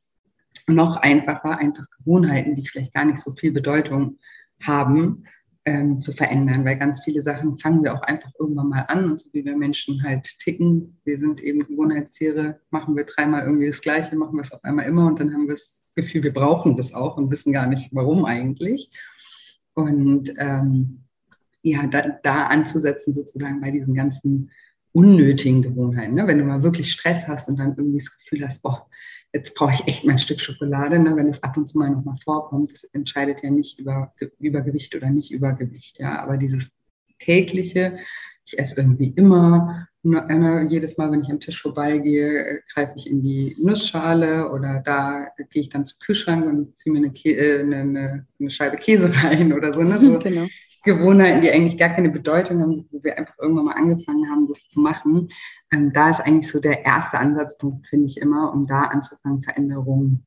[0.66, 4.18] noch einfacher, einfach Gewohnheiten, die vielleicht gar nicht so viel Bedeutung
[4.62, 5.24] haben,
[5.66, 9.20] ähm, zu verändern, weil ganz viele Sachen fangen wir auch einfach irgendwann mal an und
[9.20, 13.80] so wie wir Menschen halt ticken, wir sind eben Gewohnheitstiere, machen wir dreimal irgendwie das
[13.80, 16.76] Gleiche, machen wir es auf einmal immer und dann haben wir das Gefühl, wir brauchen
[16.76, 18.90] das auch und wissen gar nicht, warum eigentlich.
[19.72, 21.04] Und ähm,
[21.62, 24.50] ja, da, da anzusetzen sozusagen bei diesen ganzen
[24.94, 26.14] unnötigen Gewohnheiten.
[26.14, 26.26] Ne?
[26.26, 28.88] Wenn du mal wirklich Stress hast und dann irgendwie das Gefühl hast, boah,
[29.32, 31.16] jetzt brauche ich echt mein Stück Schokolade, ne?
[31.16, 35.32] wenn es ab und zu mal nochmal vorkommt, entscheidet ja nicht über Übergewicht oder nicht
[35.32, 36.70] Übergewicht, ja, aber dieses
[37.18, 37.98] tägliche,
[38.46, 43.56] ich esse irgendwie immer, jedes Mal, wenn ich am Tisch vorbeigehe, greife ich in die
[43.58, 48.50] Nussschale oder da gehe ich dann zum Kühlschrank und ziehe mir eine, äh, eine, eine,
[48.50, 49.82] Scheibe Käse rein oder so.
[49.82, 49.98] Ne?
[50.00, 50.46] so genau.
[50.84, 54.68] Gewohnheiten, die eigentlich gar keine Bedeutung haben, wo wir einfach irgendwann mal angefangen haben, das
[54.68, 55.28] zu machen.
[55.72, 60.26] Ähm, da ist eigentlich so der erste Ansatzpunkt, finde ich immer, um da anzufangen, Veränderungen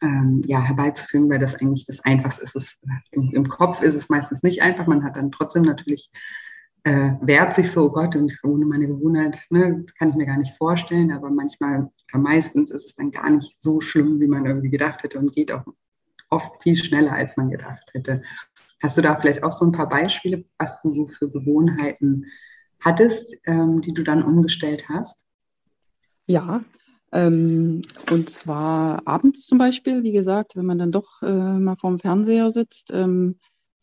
[0.00, 2.56] ähm, ja, herbeizuführen, weil das eigentlich das Einfachste ist.
[2.56, 2.78] Es,
[3.10, 4.86] im, im, Kopf ist es meistens nicht einfach.
[4.86, 6.10] Man hat dann trotzdem natürlich,
[6.84, 10.38] äh, wehrt sich so, oh Gott, und ohne meine Gewohnheit ne, kann ich mir gar
[10.38, 11.12] nicht vorstellen.
[11.12, 15.02] Aber manchmal, oder meistens ist es dann gar nicht so schlimm, wie man irgendwie gedacht
[15.02, 15.64] hätte und geht auch
[16.30, 18.22] oft viel schneller, als man gedacht hätte.
[18.82, 22.26] Hast du da vielleicht auch so ein paar Beispiele, was du so für Gewohnheiten
[22.80, 25.24] hattest, ähm, die du dann umgestellt hast?
[26.26, 26.62] Ja,
[27.12, 31.98] ähm, und zwar abends zum Beispiel, wie gesagt, wenn man dann doch äh, mal vorm
[31.98, 33.38] Fernseher sitzt, ähm,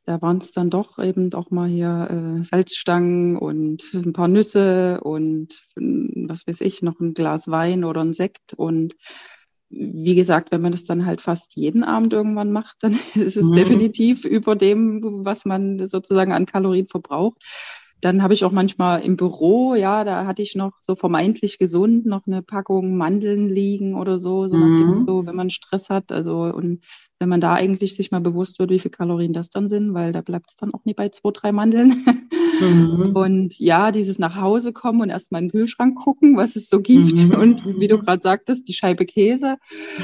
[0.05, 4.99] da waren es dann doch eben auch mal hier äh, Salzstangen und ein paar Nüsse
[5.01, 8.95] und was weiß ich, noch ein Glas Wein oder ein Sekt und
[9.71, 13.45] wie gesagt, wenn man das dann halt fast jeden Abend irgendwann macht, dann ist es
[13.45, 13.53] mhm.
[13.53, 17.41] definitiv über dem, was man sozusagen an Kalorien verbraucht.
[18.01, 22.07] Dann habe ich auch manchmal im Büro, ja, da hatte ich noch so vermeintlich gesund
[22.07, 24.61] noch eine Packung Mandeln liegen oder so, so mhm.
[24.61, 26.11] nach dem Motto, wenn man Stress hat.
[26.11, 26.83] Also und
[27.21, 30.11] wenn man da eigentlich sich mal bewusst wird, wie viele Kalorien das dann sind, weil
[30.11, 32.03] da bleibt es dann auch nie bei zwei, drei Mandeln.
[32.59, 33.11] Mhm.
[33.15, 36.81] Und ja, dieses nach Hause kommen und erstmal in den Kühlschrank gucken, was es so
[36.81, 37.17] gibt.
[37.17, 37.31] Mhm.
[37.31, 39.57] Und wie du gerade sagtest, die Scheibe Käse.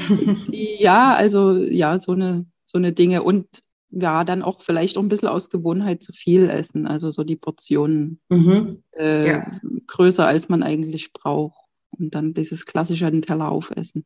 [0.52, 3.24] Die, ja, also ja, so eine, so eine Dinge.
[3.24, 3.46] Und
[3.90, 6.86] ja, dann auch vielleicht auch ein bisschen aus Gewohnheit zu viel essen.
[6.86, 8.82] Also so die Portionen mhm.
[8.96, 9.52] äh, ja.
[9.88, 11.58] größer, als man eigentlich braucht.
[11.90, 14.04] Und dann dieses klassische den Teller aufessen.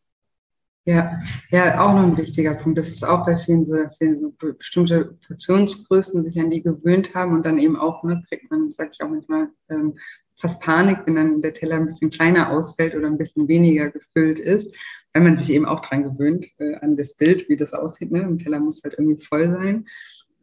[0.84, 2.76] Ja, ja, auch noch ein wichtiger Punkt.
[2.76, 7.14] Das ist auch bei vielen so, dass sie so bestimmte Portionsgrößen sich an die gewöhnt
[7.14, 9.96] haben und dann eben auch, ne, kriegt man, sag ich auch manchmal, ähm,
[10.36, 14.40] fast Panik, wenn dann der Teller ein bisschen kleiner ausfällt oder ein bisschen weniger gefüllt
[14.40, 14.74] ist,
[15.12, 18.10] weil man sich eben auch dran gewöhnt, äh, an das Bild, wie das aussieht.
[18.10, 18.22] Ne?
[18.22, 19.86] Ein Teller muss halt irgendwie voll sein.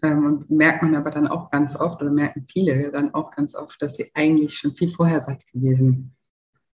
[0.01, 3.55] Ähm, und merkt man aber dann auch ganz oft, oder merken viele dann auch ganz
[3.55, 6.15] oft, dass sie eigentlich schon viel vorher satt gewesen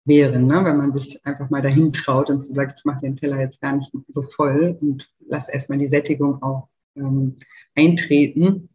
[0.06, 0.64] wären, ne?
[0.64, 3.76] wenn man sich einfach mal dahin traut und sagt, ich mache den Teller jetzt gar
[3.76, 7.36] nicht so voll und lass erstmal die Sättigung auch ähm,
[7.76, 8.70] eintreten.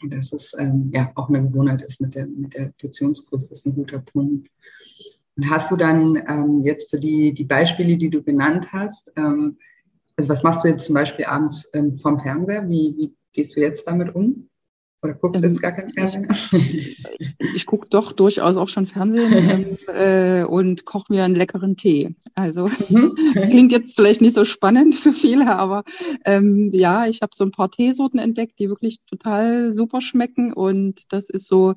[0.00, 3.66] Und dass es ähm, ja auch eine Gewohnheit ist mit der, mit der Portionsgröße, ist
[3.66, 4.48] ein guter Punkt.
[5.36, 9.56] Und hast du dann ähm, jetzt für die, die Beispiele, die du genannt hast, ähm,
[10.16, 12.68] also was machst du jetzt zum Beispiel abends ähm, vom Fernseher?
[12.68, 14.48] Wie, wie gehst du jetzt damit um?
[15.00, 16.26] Oder guckst du jetzt gar kein Fernsehen?
[16.52, 17.06] Ich,
[17.54, 19.32] ich gucke doch durchaus auch schon Fernsehen
[19.88, 22.16] ähm, äh, und koche mir einen leckeren Tee.
[22.34, 23.16] Also mhm.
[23.34, 25.84] das klingt jetzt vielleicht nicht so spannend für viele, aber
[26.24, 31.12] ähm, ja, ich habe so ein paar Teesorten entdeckt, die wirklich total super schmecken und
[31.12, 31.74] das ist so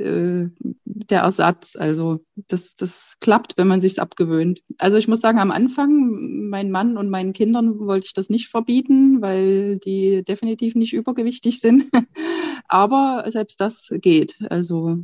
[0.00, 0.50] äh,
[0.84, 1.76] der Ersatz.
[1.76, 4.62] Also das, das klappt, wenn man sich abgewöhnt.
[4.78, 8.48] Also ich muss sagen, am Anfang, meinen Mann und meinen Kindern wollte ich das nicht
[8.48, 11.84] verbieten, weil die definitiv nicht übergewichtig sind.
[12.68, 14.38] Aber selbst das geht.
[14.48, 14.98] Also,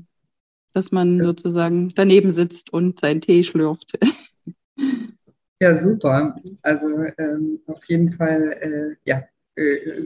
[0.73, 3.99] dass man sozusagen daneben sitzt und seinen Tee schlürft.
[5.59, 6.37] Ja, super.
[6.63, 9.23] Also ähm, auf jeden Fall, äh, ja,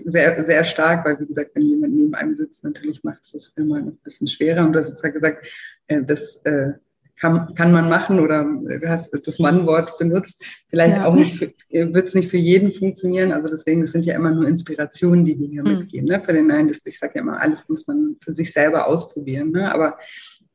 [0.04, 3.52] sehr, sehr stark, weil wie gesagt, wenn jemand neben einem sitzt, natürlich macht es das
[3.56, 4.64] immer ein bisschen schwerer.
[4.64, 5.46] Und du hast jetzt ja gesagt,
[5.88, 6.72] äh, das äh,
[7.20, 10.44] kann, kann man machen oder du hast das Mannwort benutzt.
[10.68, 11.04] Vielleicht ja.
[11.04, 13.32] auch nicht, wird es nicht für jeden funktionieren.
[13.32, 15.80] Also deswegen, das sind ja immer nur Inspirationen, die wir hier mhm.
[15.80, 16.08] mitgeben.
[16.08, 16.22] Ne?
[16.22, 19.50] Für den Nein, das, ich sage ja immer, alles muss man für sich selber ausprobieren.
[19.50, 19.72] Ne?
[19.72, 19.98] Aber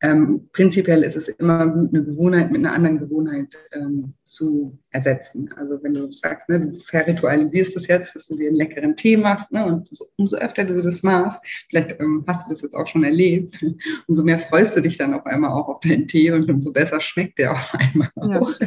[0.02, 5.50] ähm, prinzipiell ist es immer gut, eine Gewohnheit mit einer anderen Gewohnheit ähm, zu ersetzen.
[5.56, 9.16] Also wenn du sagst, ne, du verritualisierst das jetzt, dass du dir einen leckeren Tee
[9.16, 12.76] machst, ne, und so, umso öfter du das machst, vielleicht ähm, hast du das jetzt
[12.76, 13.64] auch schon erlebt,
[14.08, 17.00] umso mehr freust du dich dann auf einmal auch auf deinen Tee und umso besser
[17.00, 18.42] schmeckt der auf einmal ja.
[18.42, 18.52] auch.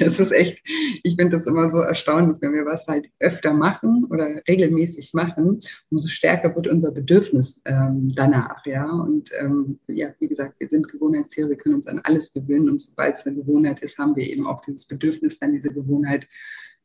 [0.00, 0.62] Es ist echt,
[1.02, 5.60] ich finde das immer so erstaunlich, wenn wir was halt öfter machen oder regelmäßig machen,
[5.90, 8.88] umso stärker wird unser Bedürfnis ähm, danach, ja.
[8.88, 12.80] Und ähm, ja, wie gesagt, wir sind Gewohnheitstiere, wir können uns an alles gewöhnen und
[12.80, 16.28] sobald es eine Gewohnheit ist, haben wir eben auch dieses Bedürfnis, dann diese Gewohnheit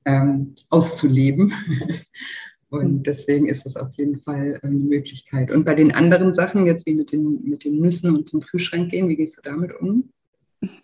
[0.06, 1.54] ähm, auszuleben.
[2.74, 5.52] Und deswegen ist das auf jeden Fall ähm, eine Möglichkeit.
[5.52, 8.90] Und bei den anderen Sachen, jetzt wie mit den, mit den Nüssen und zum Kühlschrank
[8.90, 10.10] gehen, wie gehst du damit um?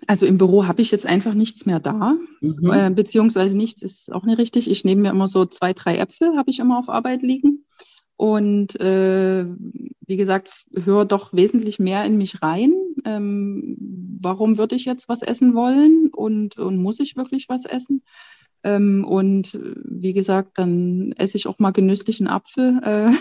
[0.06, 2.72] Also im Büro habe ich jetzt einfach nichts mehr da, mhm.
[2.72, 4.70] äh, beziehungsweise nichts ist auch nicht richtig.
[4.70, 7.66] Ich nehme mir immer so zwei, drei Äpfel, habe ich immer auf Arbeit liegen.
[8.16, 9.46] Und äh,
[10.06, 12.74] wie gesagt, höre doch wesentlich mehr in mich rein.
[13.06, 13.78] Ähm,
[14.22, 18.04] warum würde ich jetzt was essen wollen und, und muss ich wirklich was essen?
[18.64, 22.80] Ähm, und wie gesagt, dann esse ich auch mal genüsslich einen Apfel.
[22.84, 23.12] Äh,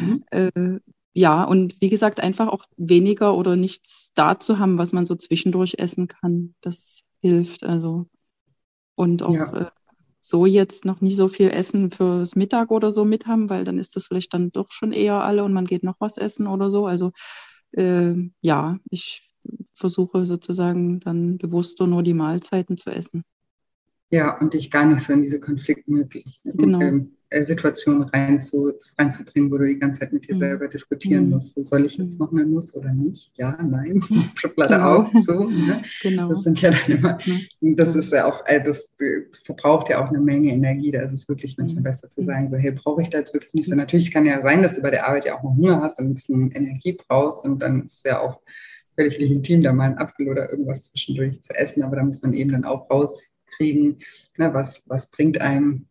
[0.00, 0.24] mhm.
[0.30, 0.80] äh,
[1.12, 5.14] ja, und wie gesagt, einfach auch weniger oder nichts da zu haben, was man so
[5.14, 6.54] zwischendurch essen kann.
[6.60, 8.06] Das hilft also.
[8.96, 9.52] Und auch ja.
[9.52, 9.70] äh,
[10.20, 13.78] so jetzt noch nicht so viel Essen fürs Mittag oder so mit haben, weil dann
[13.78, 16.70] ist das vielleicht dann doch schon eher alle und man geht noch was essen oder
[16.70, 16.86] so.
[16.86, 17.12] Also
[17.76, 19.30] äh, ja, ich
[19.72, 23.24] versuche sozusagen dann bewusster nur die Mahlzeiten zu essen.
[24.10, 26.80] Ja, und dich gar nicht so in diese konfliktmöglichen genau.
[26.80, 30.38] ähm, äh, Situationen rein zu, reinzubringen, wo du die ganze Zeit mit dir mhm.
[30.38, 31.30] selber diskutieren mhm.
[31.30, 31.64] musst.
[31.64, 32.24] Soll ich jetzt mhm.
[32.24, 33.32] noch eine Nuss oder nicht?
[33.36, 34.02] Ja, nein.
[34.36, 34.96] Schublade genau.
[34.98, 35.48] auf, so.
[35.48, 35.82] Ne?
[36.02, 36.28] Genau.
[36.28, 37.18] Das sind ja dann immer,
[37.60, 40.92] das ist ja auch, äh, das, das, verbraucht ja auch eine Menge Energie.
[40.92, 43.52] Da ist es wirklich manchmal besser zu sagen, so, hey, brauche ich da jetzt wirklich
[43.54, 43.74] nicht so.
[43.74, 46.06] Natürlich kann ja sein, dass du bei der Arbeit ja auch noch Hunger hast und
[46.06, 48.40] ein bisschen Energie brauchst und dann ist es ja auch
[48.94, 52.32] völlig legitim, da mal einen Apfel oder irgendwas zwischendurch zu essen, aber da muss man
[52.32, 53.98] eben dann auch raus kriegen,
[54.36, 55.86] ne, was, was bringt einem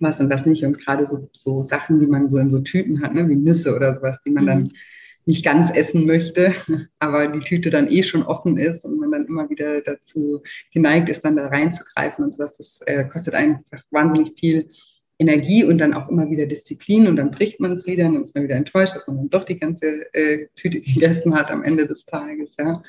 [0.00, 0.64] was und was nicht.
[0.64, 3.74] Und gerade so, so Sachen, die man so in so Tüten hat, ne, wie Nüsse
[3.74, 4.48] oder sowas, die man mhm.
[4.48, 4.72] dann
[5.26, 6.54] nicht ganz essen möchte,
[6.98, 11.08] aber die Tüte dann eh schon offen ist und man dann immer wieder dazu geneigt
[11.10, 12.56] ist, dann da reinzugreifen und sowas.
[12.56, 14.70] Das äh, kostet einfach wahnsinnig viel
[15.18, 18.22] Energie und dann auch immer wieder Disziplin und dann bricht man es wieder und dann
[18.22, 21.62] ist man wieder enttäuscht, dass man dann doch die ganze äh, Tüte gegessen hat am
[21.62, 22.56] Ende des Tages.
[22.58, 22.82] Ja.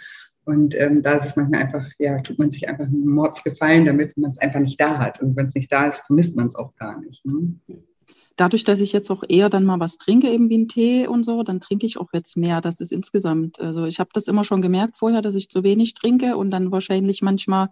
[0.46, 4.18] Und ähm, da ist es manchmal einfach, ja, tut man sich einfach einen Mordsgefallen, damit
[4.18, 5.22] man es einfach nicht da hat.
[5.22, 7.24] Und wenn es nicht da ist, vermisst man es auch gar nicht.
[7.26, 7.56] Ne?
[8.36, 11.24] Dadurch, dass ich jetzt auch eher dann mal was trinke, eben wie einen Tee und
[11.24, 12.62] so, dann trinke ich auch jetzt mehr.
[12.62, 15.94] Das ist insgesamt, also ich habe das immer schon gemerkt vorher, dass ich zu wenig
[15.94, 17.70] trinke und dann wahrscheinlich manchmal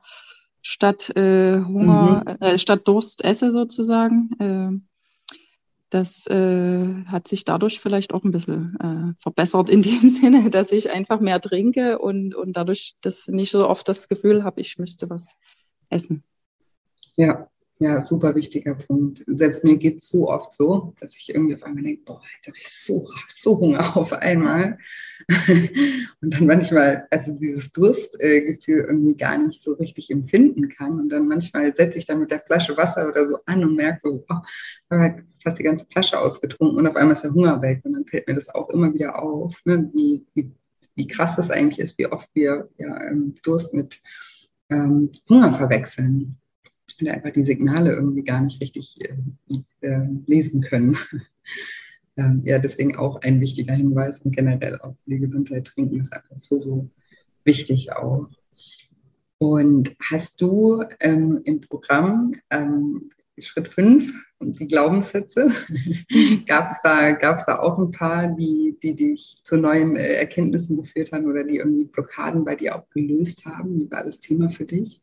[0.61, 2.45] statt äh, Hunger, mhm.
[2.45, 4.86] äh, statt Durst esse sozusagen.
[5.89, 10.71] Das äh, hat sich dadurch vielleicht auch ein bisschen äh, verbessert in dem Sinne, dass
[10.71, 14.77] ich einfach mehr trinke und, und dadurch das nicht so oft das Gefühl habe, ich
[14.77, 15.35] müsste was
[15.89, 16.23] essen.
[17.15, 19.23] Ja, Ja, super wichtiger Punkt.
[19.27, 22.47] Selbst mir geht es so oft so, dass ich irgendwie auf einmal denke, boah, jetzt
[22.47, 24.79] habe ich so, so Hunger auf einmal.
[26.21, 30.99] und dann manchmal, also dieses Durstgefühl irgendwie gar nicht so richtig empfinden kann.
[30.99, 33.99] Und dann manchmal setze ich dann mit der Flasche Wasser oder so an und merke
[34.01, 37.33] so, oh, ich habe halt fast die ganze Flasche ausgetrunken und auf einmal ist der
[37.33, 37.81] Hunger weg.
[37.83, 40.51] Und dann fällt mir das auch immer wieder auf, ne, wie, wie,
[40.95, 44.01] wie krass das eigentlich ist, wie oft wir ja, ähm, Durst mit
[44.71, 46.39] ähm, Hunger verwechseln
[47.01, 49.17] und einfach die Signale irgendwie gar nicht richtig äh,
[49.81, 50.97] äh, lesen können.
[52.17, 56.13] ähm, ja, deswegen auch ein wichtiger Hinweis und generell auch für die Gesundheit trinken ist
[56.13, 56.89] einfach so, so
[57.43, 58.27] wichtig auch.
[59.39, 65.51] Und hast du ähm, im Programm ähm, Schritt 5 und die Glaubenssätze,
[66.47, 70.77] gab es da, gab's da auch ein paar, die, die dich zu neuen äh, Erkenntnissen
[70.77, 73.79] geführt haben oder die irgendwie Blockaden bei dir auch gelöst haben?
[73.79, 75.01] Wie war das Thema für dich?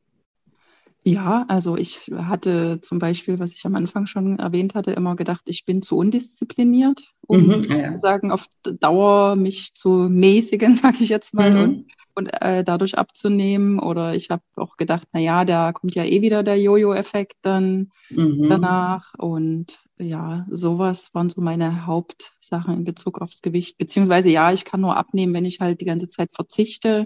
[1.07, 5.43] Ja, also ich hatte zum Beispiel, was ich am Anfang schon erwähnt hatte, immer gedacht,
[5.45, 7.89] ich bin zu undiszipliniert, um mhm, ja.
[7.91, 11.61] sozusagen auf Dauer mich zu mäßigen, sage ich jetzt mal, mhm.
[11.61, 13.81] und, und äh, dadurch abzunehmen.
[13.81, 18.49] Oder ich habe auch gedacht, naja, da kommt ja eh wieder der Jojo-Effekt dann mhm.
[18.49, 19.13] danach.
[19.19, 23.77] Und ja, sowas waren so meine Hauptsachen in Bezug aufs Gewicht.
[23.77, 27.05] Beziehungsweise ja, ich kann nur abnehmen, wenn ich halt die ganze Zeit verzichte.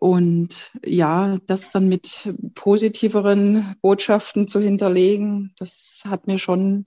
[0.00, 6.86] Und ja, das dann mit positiveren Botschaften zu hinterlegen, das hat mir schon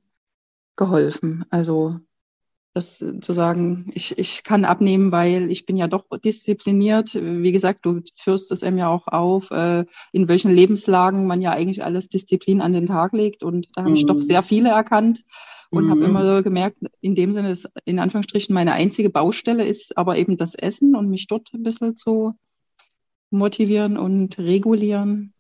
[0.76, 1.46] geholfen.
[1.52, 1.92] Also
[2.74, 7.14] das zu sagen, ich, ich kann abnehmen, weil ich bin ja doch diszipliniert.
[7.14, 11.52] Wie gesagt, du führst es einem ja auch auf, äh, in welchen Lebenslagen man ja
[11.52, 13.44] eigentlich alles Disziplin an den Tag legt.
[13.44, 13.96] Und da habe mhm.
[13.96, 14.22] ich doch mhm.
[14.24, 15.24] sehr viele erkannt
[15.70, 15.92] und mhm.
[15.92, 20.18] habe immer so gemerkt, in dem Sinne, dass in Anführungsstrichen meine einzige Baustelle ist aber
[20.18, 22.34] eben das Essen und mich dort ein bisschen zu
[23.34, 25.34] motivieren und regulieren.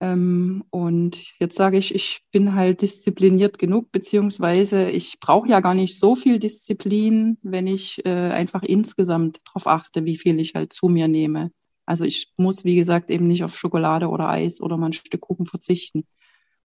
[0.00, 5.74] Ähm, und jetzt sage ich, ich bin halt diszipliniert genug, beziehungsweise ich brauche ja gar
[5.74, 10.72] nicht so viel Disziplin, wenn ich äh, einfach insgesamt darauf achte, wie viel ich halt
[10.72, 11.50] zu mir nehme.
[11.86, 15.20] Also ich muss, wie gesagt, eben nicht auf Schokolade oder Eis oder mal ein Stück
[15.20, 16.06] Kuchen verzichten.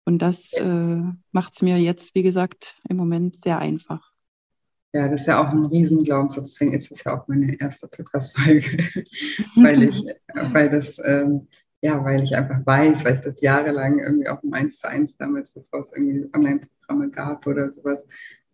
[0.05, 1.03] Und das äh,
[1.33, 4.08] macht es mir jetzt, wie gesagt, im Moment sehr einfach.
[4.99, 8.79] Ja, das ist ja auch ein Riesenglaubenssatz, deswegen ist es ja auch meine erste Podcast-Folge,
[9.55, 10.05] weil ich,
[10.53, 11.47] weil das, ähm,
[11.81, 15.17] ja, weil ich einfach weiß, weil ich das jahrelang irgendwie auch im 1 zu 1
[15.17, 18.05] damals, bevor es irgendwie Online-Programme gab oder sowas,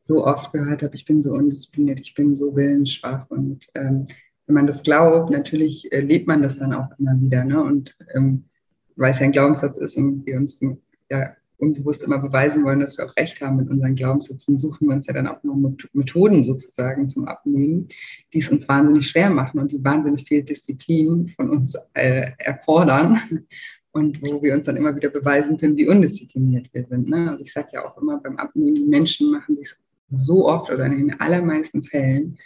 [0.02, 4.06] so oft gehört habe, ich bin so undiszipliniert, ich bin so willensschwach und ähm,
[4.46, 7.62] wenn man das glaubt, natürlich äh, lebt man das dann auch immer wieder, ne?
[7.64, 8.44] Und ähm,
[8.96, 10.60] weil es ja ein Glaubenssatz ist und wir uns
[11.08, 14.94] ja unbewusst immer beweisen wollen, dass wir auch recht haben mit unseren Glaubenssätzen, suchen wir
[14.94, 15.56] uns ja dann auch noch
[15.92, 17.88] Methoden sozusagen zum Abnehmen,
[18.32, 23.18] die es uns wahnsinnig schwer machen und die wahnsinnig viel Disziplin von uns äh, erfordern
[23.92, 27.08] und wo wir uns dann immer wieder beweisen können, wie undiszipliniert wir sind.
[27.08, 27.30] Ne?
[27.30, 29.72] Also ich sage ja auch immer beim Abnehmen, die Menschen machen sich
[30.08, 32.38] so oft oder in den allermeisten Fällen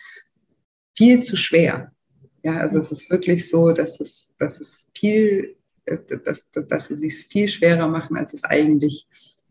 [0.97, 1.93] viel zu schwer.
[2.43, 5.58] Ja, also es ist wirklich so, dass es, dass es viel
[6.25, 9.07] dass, dass sie es viel schwerer machen, als es eigentlich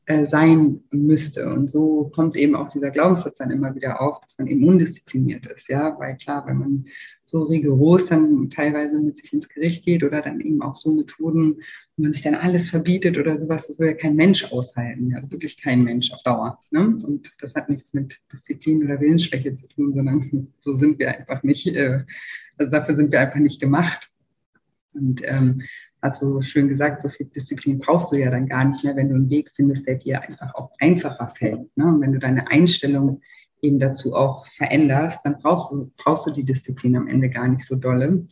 [0.10, 1.50] äh, sein müsste.
[1.50, 5.46] Und so kommt eben auch dieser Glaubenssatz dann immer wieder auf, dass man eben undiszipliniert
[5.48, 5.68] ist.
[5.68, 6.86] Ja, weil klar, wenn man
[7.26, 11.58] so rigoros dann teilweise mit sich ins Gericht geht oder dann eben auch so Methoden,
[11.98, 15.10] wo man sich dann alles verbietet oder sowas, das will ja kein Mensch aushalten.
[15.10, 16.58] Ja, wirklich kein Mensch auf Dauer.
[16.72, 16.88] Ne?
[17.06, 21.44] Und das hat nichts mit Disziplin oder Willensschwäche zu tun, sondern so sind wir einfach
[21.44, 22.06] nicht, äh,
[22.58, 24.10] also dafür sind wir einfach nicht gemacht.
[24.94, 25.64] Und ähm,
[26.02, 29.16] also schön gesagt, so viel Disziplin brauchst du ja dann gar nicht mehr, wenn du
[29.16, 31.76] einen Weg findest, der dir einfach auch einfacher fällt.
[31.76, 31.88] Ne?
[31.88, 33.22] Und wenn du deine Einstellung
[33.62, 37.66] eben dazu auch veränderst, dann brauchst du, brauchst du die Disziplin am Ende gar nicht
[37.66, 38.28] so dolle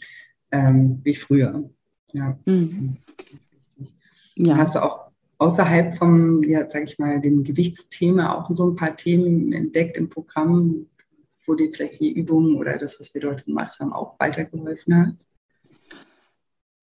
[0.51, 1.69] ähm, wie früher.
[2.13, 2.37] Ja.
[2.45, 2.97] Mhm.
[4.35, 4.57] ja.
[4.57, 5.05] Hast du auch
[5.37, 10.09] außerhalb vom, ja, sag ich mal, dem Gewichtsthema auch so ein paar Themen entdeckt im
[10.09, 10.85] Programm,
[11.45, 15.15] wo dir vielleicht die Übungen oder das, was wir dort gemacht haben, auch weitergeholfen hat?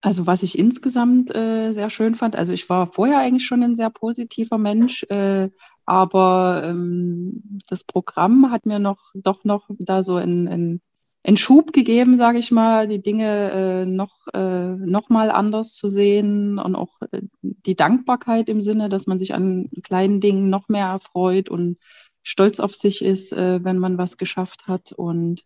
[0.03, 3.73] Also was ich insgesamt äh, sehr schön fand, also ich war vorher eigentlich schon ein
[3.73, 5.49] sehr positiver Mensch, äh,
[5.85, 10.81] aber ähm, das Programm hat mir noch doch noch da so einen,
[11.23, 15.87] einen Schub gegeben, sage ich mal, die Dinge äh, noch, äh, noch mal anders zu
[15.87, 20.67] sehen und auch äh, die Dankbarkeit im Sinne, dass man sich an kleinen Dingen noch
[20.67, 21.77] mehr erfreut und
[22.23, 25.45] stolz auf sich ist, äh, wenn man was geschafft hat und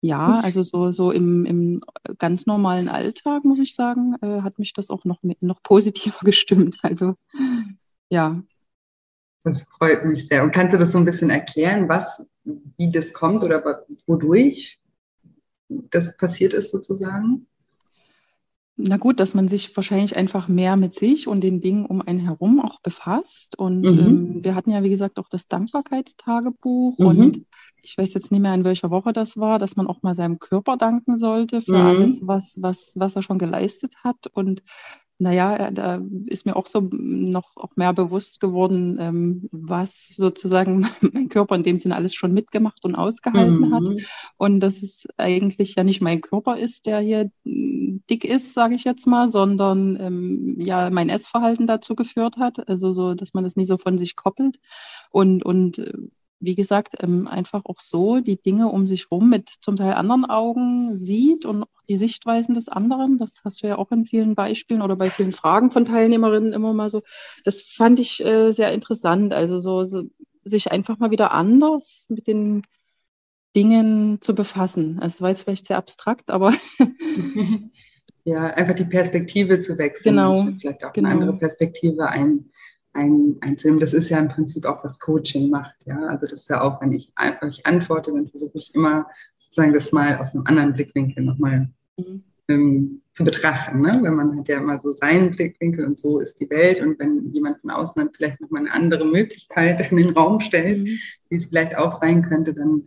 [0.00, 1.82] ja, also so, so im, im
[2.18, 6.76] ganz normalen Alltag, muss ich sagen, äh, hat mich das auch noch, noch positiver gestimmt.
[6.82, 7.14] Also
[8.10, 8.42] ja.
[9.44, 10.42] Das freut mich sehr.
[10.42, 14.80] Und kannst du das so ein bisschen erklären, was, wie das kommt oder wodurch
[15.68, 17.46] das passiert ist sozusagen?
[18.78, 22.18] Na gut, dass man sich wahrscheinlich einfach mehr mit sich und den Dingen um einen
[22.18, 23.58] herum auch befasst.
[23.58, 23.98] Und mhm.
[23.98, 26.98] ähm, wir hatten ja, wie gesagt, auch das Dankbarkeitstagebuch.
[26.98, 27.06] Mhm.
[27.06, 27.46] Und
[27.82, 30.38] ich weiß jetzt nicht mehr, in welcher Woche das war, dass man auch mal seinem
[30.38, 31.86] Körper danken sollte für mhm.
[31.86, 34.26] alles, was, was, was er schon geleistet hat.
[34.34, 34.62] Und
[35.18, 40.86] naja, äh, da ist mir auch so noch auch mehr bewusst geworden, ähm, was sozusagen
[41.00, 43.74] mein Körper in dem Sinne alles schon mitgemacht und ausgehalten mhm.
[43.74, 43.88] hat.
[44.36, 48.74] Und dass es eigentlich ja nicht mein Körper ist, der hier mm, dick ist, sage
[48.74, 52.68] ich jetzt mal, sondern ähm, ja mein Essverhalten dazu geführt hat.
[52.68, 54.58] Also so, dass man das nicht so von sich koppelt.
[55.10, 55.92] Und, und äh,
[56.38, 60.24] wie gesagt, ähm, einfach auch so die Dinge um sich herum mit zum Teil anderen
[60.24, 63.18] Augen sieht und auch die Sichtweisen des anderen.
[63.18, 66.72] Das hast du ja auch in vielen Beispielen oder bei vielen Fragen von Teilnehmerinnen immer
[66.72, 67.02] mal so.
[67.44, 69.32] Das fand ich äh, sehr interessant.
[69.32, 70.04] Also so, so,
[70.44, 72.62] sich einfach mal wieder anders mit den
[73.56, 74.98] Dingen zu befassen.
[75.00, 76.52] Also, es war jetzt vielleicht sehr abstrakt, aber.
[78.24, 80.16] ja, einfach die Perspektive zu wechseln.
[80.16, 80.48] Genau.
[80.60, 81.08] Vielleicht auch genau.
[81.08, 82.50] eine andere Perspektive ein
[82.96, 83.80] ein, einzunehmen.
[83.80, 85.74] Das ist ja im Prinzip auch, was Coaching macht.
[85.84, 85.98] Ja?
[86.06, 89.92] Also das ist ja auch, wenn ich euch antworte, dann versuche ich immer sozusagen das
[89.92, 92.22] mal aus einem anderen Blickwinkel nochmal mhm.
[92.48, 93.80] ähm, zu betrachten.
[93.82, 93.98] Ne?
[94.02, 96.80] Wenn man hat ja immer so seinen Blickwinkel und so ist die Welt.
[96.80, 100.78] Und wenn jemand von außen dann vielleicht nochmal eine andere Möglichkeit in den Raum stellt,
[100.78, 100.98] mhm.
[101.28, 102.84] wie es vielleicht auch sein könnte, dann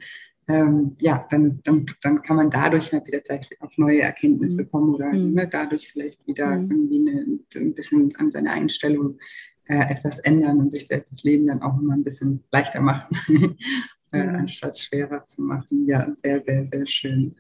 [0.49, 4.72] ähm, ja, dann, dann, dann kann man dadurch halt wieder vielleicht auf neue Erkenntnisse mhm.
[4.72, 5.34] kommen oder mhm.
[5.34, 6.72] ne, dadurch vielleicht wieder mhm.
[6.72, 9.20] irgendwie eine, ein bisschen an seine Einstellung
[9.70, 13.15] äh, etwas ändern und sich vielleicht das Leben dann auch immer ein bisschen leichter machen,
[14.11, 14.36] äh, mhm.
[14.36, 15.88] anstatt schwerer zu machen.
[15.88, 17.36] Ja, sehr, sehr, sehr schön.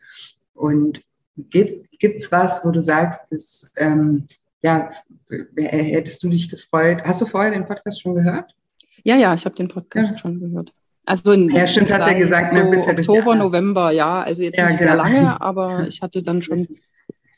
[0.53, 1.01] Und
[1.35, 4.25] gibt es was, wo du sagst, dass, ähm,
[4.61, 4.89] ja,
[5.57, 7.01] hättest du dich gefreut?
[7.03, 8.53] Hast du vorher den Podcast schon gehört?
[9.03, 10.17] Ja, ja, ich habe den Podcast ja.
[10.17, 10.71] schon gehört.
[11.05, 14.57] Also in, ja, stimmt, hast ja gesagt, ne, so ne, Oktober, November, ja, also jetzt
[14.57, 14.91] ja, nicht genau.
[14.91, 16.67] sehr lange, aber ich hatte dann schon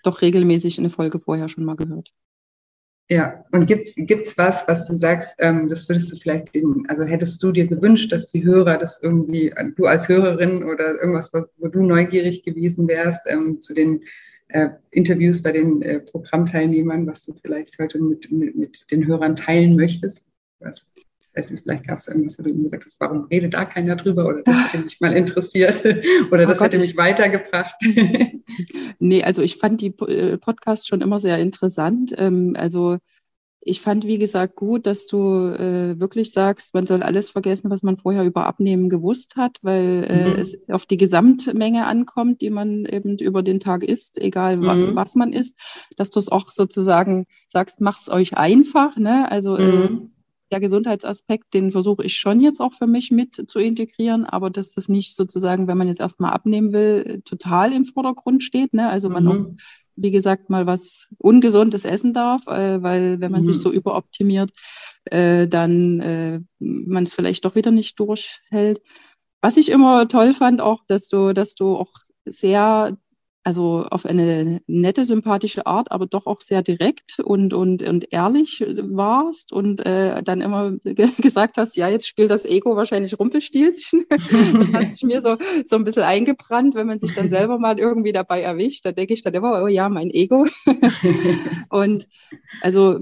[0.03, 2.11] doch regelmäßig eine Folge vorher schon mal gehört.
[3.11, 3.87] Ja, und gibt
[4.25, 7.67] es was, was du sagst, ähm, das würdest du vielleicht, in, also hättest du dir
[7.67, 12.43] gewünscht, dass die Hörer das irgendwie, äh, du als Hörerin oder irgendwas, wo du neugierig
[12.43, 14.01] gewesen wärst, ähm, zu den
[14.47, 19.35] äh, Interviews bei den äh, Programmteilnehmern, was du vielleicht heute mit, mit, mit den Hörern
[19.35, 20.23] teilen möchtest?
[20.59, 20.85] Was,
[21.35, 24.25] weiß nicht, vielleicht gab es irgendwas, wo du gesagt hast, warum redet da keiner drüber
[24.25, 25.83] oder das hätte mich mal interessiert
[26.31, 27.75] oder oh das Gott, hätte mich weitergebracht.
[28.99, 32.13] nee, also ich fand die äh, Podcasts schon immer sehr interessant.
[32.17, 32.97] Ähm, also
[33.63, 37.83] ich fand, wie gesagt, gut, dass du äh, wirklich sagst, man soll alles vergessen, was
[37.83, 40.39] man vorher über Abnehmen gewusst hat, weil äh, mhm.
[40.39, 44.95] es auf die Gesamtmenge ankommt, die man eben über den Tag isst, egal mhm.
[44.95, 45.59] was man isst,
[45.95, 48.97] dass du es auch sozusagen sagst, mach es euch einfach.
[48.97, 49.31] Ne?
[49.31, 50.11] Also mhm.
[50.51, 54.73] Der Gesundheitsaspekt, den versuche ich schon jetzt auch für mich mit zu integrieren, aber dass
[54.73, 58.73] das nicht sozusagen, wenn man jetzt erstmal abnehmen will, total im Vordergrund steht.
[58.73, 58.89] Ne?
[58.89, 59.31] Also man mhm.
[59.31, 59.45] auch,
[59.95, 63.45] wie gesagt, mal was Ungesundes essen darf, äh, weil wenn man mhm.
[63.45, 64.51] sich so überoptimiert,
[65.05, 68.81] äh, dann äh, man es vielleicht doch wieder nicht durchhält.
[69.41, 71.91] Was ich immer toll fand, auch, dass du, dass du auch
[72.25, 72.97] sehr
[73.43, 78.63] also auf eine nette, sympathische Art, aber doch auch sehr direkt und, und, und ehrlich
[78.67, 84.05] warst und äh, dann immer ge gesagt hast, ja, jetzt spielt das Ego wahrscheinlich Rumpelstilzchen.
[84.09, 87.79] das hat sich mir so, so ein bisschen eingebrannt, wenn man sich dann selber mal
[87.79, 88.85] irgendwie dabei erwischt.
[88.85, 90.45] Da denke ich dann immer, oh ja, mein Ego.
[91.69, 92.07] und
[92.61, 92.99] also,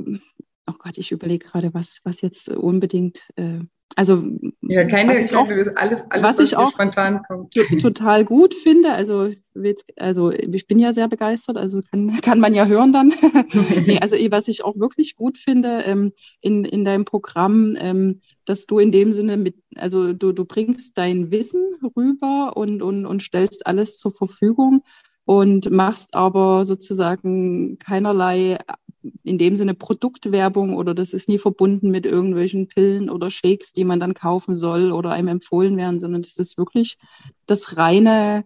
[0.68, 3.60] oh Gott, ich überlege gerade, was, was jetzt unbedingt äh,
[3.96, 4.24] also
[4.62, 7.54] ja, keine, was ich auch, alles, alles, was, was ich auch spontan kommt.
[7.82, 8.94] total gut finde.
[8.94, 9.32] Also,
[9.98, 13.14] also ich bin ja sehr begeistert, also kann, kann man ja hören dann.
[13.86, 18.68] nee, also was ich auch wirklich gut finde ähm, in, in deinem Programm, ähm, dass
[18.68, 21.64] du in dem Sinne mit, also du, du bringst dein Wissen
[21.96, 24.84] rüber und, und, und stellst alles zur Verfügung
[25.26, 28.60] und machst aber sozusagen keinerlei
[29.24, 33.86] in dem Sinne Produktwerbung oder das ist nie verbunden mit irgendwelchen Pillen oder Shakes, die
[33.86, 36.98] man dann kaufen soll oder einem empfohlen werden, sondern das ist wirklich
[37.46, 38.46] das reine,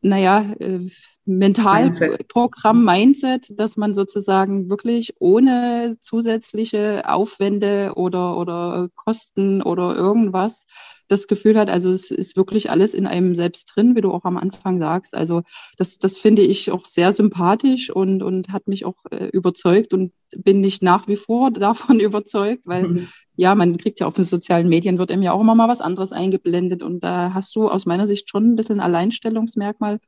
[0.00, 0.88] naja, äh,
[1.26, 3.48] Mentalprogramm, Mindset.
[3.48, 10.66] Mindset, dass man sozusagen wirklich ohne zusätzliche Aufwände oder, oder Kosten oder irgendwas
[11.08, 14.24] das Gefühl hat, also es ist wirklich alles in einem selbst drin, wie du auch
[14.24, 15.14] am Anfang sagst.
[15.14, 15.42] Also
[15.76, 20.12] das, das finde ich auch sehr sympathisch und, und hat mich auch äh, überzeugt und
[20.36, 23.08] bin nicht nach wie vor davon überzeugt, weil mhm.
[23.36, 25.80] ja, man kriegt ja auf den sozialen Medien, wird einem ja auch immer mal was
[25.80, 30.00] anderes eingeblendet und da hast du aus meiner Sicht schon ein bisschen Alleinstellungsmerkmal,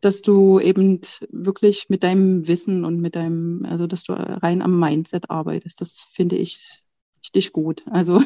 [0.00, 4.78] dass du eben wirklich mit deinem Wissen und mit deinem, also dass du rein am
[4.78, 5.80] Mindset arbeitest.
[5.80, 6.81] Das finde ich
[7.22, 7.82] richtig gut.
[7.90, 8.22] Also,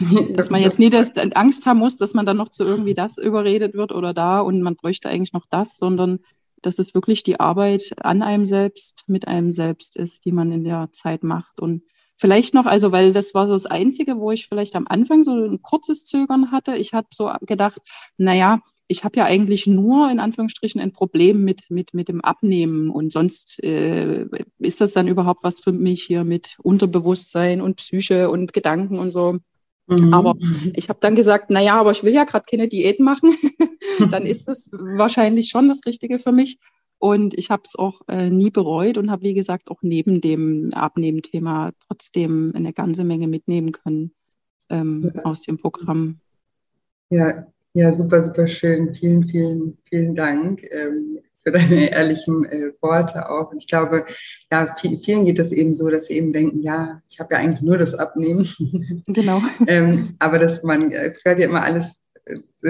[0.34, 3.18] dass man jetzt nie das, Angst haben muss, dass man dann noch zu irgendwie das
[3.18, 6.20] überredet wird oder da und man bräuchte eigentlich noch das, sondern
[6.62, 10.64] dass es wirklich die Arbeit an einem selbst, mit einem selbst ist, die man in
[10.64, 11.60] der Zeit macht.
[11.60, 11.82] Und
[12.18, 15.32] vielleicht noch, also weil das war so das Einzige, wo ich vielleicht am Anfang so
[15.32, 16.74] ein kurzes Zögern hatte.
[16.74, 17.80] Ich habe so gedacht,
[18.18, 22.90] naja, ich habe ja eigentlich nur in Anführungsstrichen ein Problem mit, mit, mit dem Abnehmen
[22.90, 24.26] und sonst äh,
[24.58, 29.10] ist das dann überhaupt was für mich hier mit Unterbewusstsein und Psyche und Gedanken und
[29.10, 29.38] so.
[29.86, 30.12] Mhm.
[30.12, 30.34] Aber
[30.74, 33.34] ich habe dann gesagt, naja, aber ich will ja gerade keine Diät machen.
[34.10, 36.58] dann ist das wahrscheinlich schon das Richtige für mich.
[36.98, 40.72] Und ich habe es auch äh, nie bereut und habe, wie gesagt, auch neben dem
[40.72, 44.12] Abnehmen-Thema trotzdem eine ganze Menge mitnehmen können
[44.68, 46.18] ähm, aus dem Programm.
[47.10, 48.94] Ja, ja, super, super schön.
[48.94, 53.52] Vielen, vielen, vielen Dank ähm, für deine ehrlichen äh, Worte auch.
[53.52, 54.04] Und ich glaube,
[54.50, 57.62] ja, vielen geht es eben so, dass sie eben denken, ja, ich habe ja eigentlich
[57.62, 58.48] nur das Abnehmen.
[59.06, 59.40] Genau.
[59.66, 62.07] ähm, aber dass man, es gehört ja immer alles äh,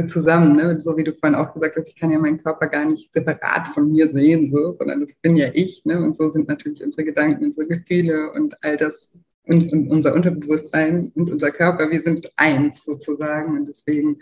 [0.06, 0.80] zusammen, ne?
[0.80, 3.68] so wie du vorhin auch gesagt hast, ich kann ja meinen Körper gar nicht separat
[3.68, 5.84] von mir sehen, so, sondern das bin ja ich.
[5.84, 6.02] Ne?
[6.02, 9.10] Und so sind natürlich unsere Gedanken, unsere Gefühle und all das
[9.48, 13.56] und, und unser Unterbewusstsein und unser Körper, wir sind eins sozusagen.
[13.56, 14.18] Und deswegen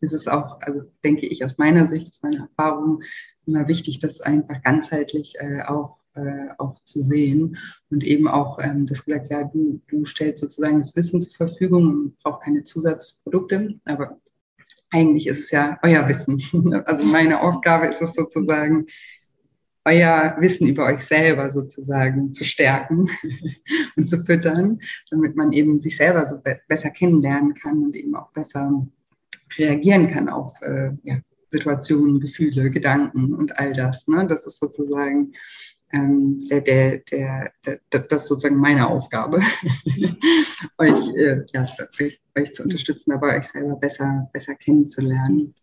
[0.00, 3.02] ist es auch, also denke ich aus meiner Sicht, aus meiner Erfahrung,
[3.46, 7.58] immer wichtig, das einfach ganzheitlich äh, auch, äh, auch zu sehen
[7.90, 11.86] und eben auch ähm, das gesagt, ja, du, du stellst sozusagen das Wissen zur Verfügung
[11.88, 14.18] und brauchst keine Zusatzprodukte, aber
[14.90, 16.40] eigentlich ist es ja euer Wissen.
[16.86, 18.86] Also meine Aufgabe ist es sozusagen,
[19.84, 23.08] euer Wissen über euch selber sozusagen zu stärken
[23.96, 24.80] und zu füttern,
[25.10, 28.86] damit man eben sich selber so be besser kennenlernen kann und eben auch besser
[29.56, 34.06] reagieren kann auf äh, ja, Situationen, Gefühle, Gedanken und all das.
[34.06, 34.26] Ne?
[34.26, 35.32] Das ist sozusagen
[35.92, 39.38] ähm, der, der, der, der, das ist sozusagen meine Aufgabe,
[40.78, 41.62] euch, äh, ja,
[42.00, 45.54] euch, euch, zu unterstützen, aber euch selber besser, besser kennenzulernen.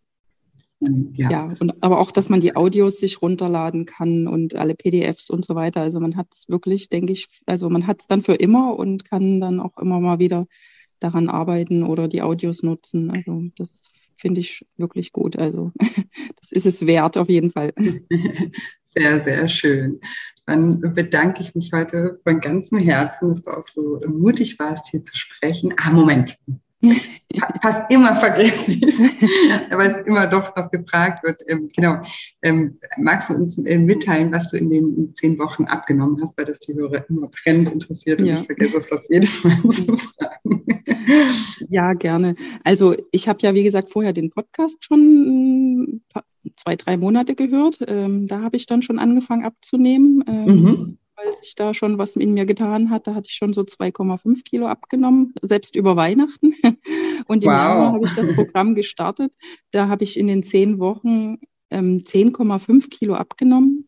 [0.80, 4.74] Und, ja, ja und, aber auch, dass man die Audios sich runterladen kann und alle
[4.74, 5.80] PDFs und so weiter.
[5.80, 9.04] Also man hat es wirklich, denke ich, also man hat es dann für immer und
[9.04, 10.44] kann dann auch immer mal wieder
[11.00, 13.10] daran arbeiten oder die Audios nutzen.
[13.10, 15.36] Also das finde ich wirklich gut.
[15.36, 15.70] Also
[16.40, 17.72] das ist es wert auf jeden Fall.
[18.98, 20.00] Sehr, sehr schön.
[20.46, 25.02] Dann bedanke ich mich heute von ganzem Herzen, dass du auch so mutig warst, hier
[25.02, 25.74] zu sprechen.
[25.76, 26.36] Ah, Moment.
[27.62, 28.80] Fast immer vergessen
[29.70, 31.42] aber es immer doch noch gefragt wird.
[31.46, 32.02] Ähm, genau.
[32.42, 36.46] Ähm, magst du uns äh, mitteilen, was du in den zehn Wochen abgenommen hast, weil
[36.46, 38.36] das die Hörer immer brennend interessiert und ja.
[38.40, 40.77] ich vergesse es fast jedes Mal zu fragen.
[41.68, 42.34] Ja, gerne.
[42.64, 46.02] Also ich habe ja, wie gesagt, vorher den Podcast schon
[46.56, 47.78] zwei, drei Monate gehört.
[47.86, 50.98] Ähm, da habe ich dann schon angefangen abzunehmen, ähm, mhm.
[51.16, 53.06] weil sich da schon was in mir getan hat.
[53.06, 56.54] Da hatte ich schon so 2,5 Kilo abgenommen, selbst über Weihnachten.
[57.26, 57.56] Und im wow.
[57.56, 59.32] Januar habe ich das Programm gestartet.
[59.70, 61.38] Da habe ich in den zehn Wochen
[61.70, 63.87] ähm, 10,5 Kilo abgenommen.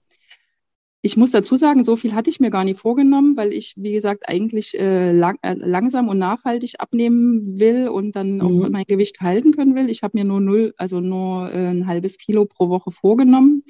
[1.03, 3.92] Ich muss dazu sagen, so viel hatte ich mir gar nicht vorgenommen, weil ich, wie
[3.92, 8.40] gesagt, eigentlich äh, lang, äh, langsam und nachhaltig abnehmen will und dann mhm.
[8.42, 9.88] auch mein Gewicht halten können will.
[9.88, 13.64] Ich habe mir nur null, also nur äh, ein halbes Kilo pro Woche vorgenommen.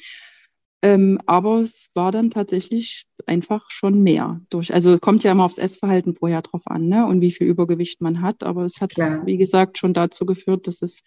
[0.82, 4.72] Ähm, aber es war dann tatsächlich einfach schon mehr durch.
[4.72, 7.06] Also kommt ja immer aufs Essverhalten vorher drauf an, ne?
[7.06, 8.42] Und wie viel Übergewicht man hat.
[8.42, 9.24] Aber es hat, Klar.
[9.26, 11.02] wie gesagt, schon dazu geführt, dass es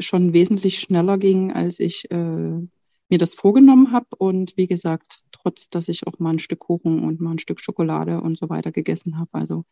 [0.00, 2.66] schon wesentlich schneller ging, als ich äh,
[3.10, 4.06] mir das vorgenommen habe.
[4.18, 7.60] Und wie gesagt, trotz, dass ich auch mal ein Stück Kuchen und mal ein Stück
[7.60, 9.30] Schokolade und so weiter gegessen habe.
[9.32, 9.64] Also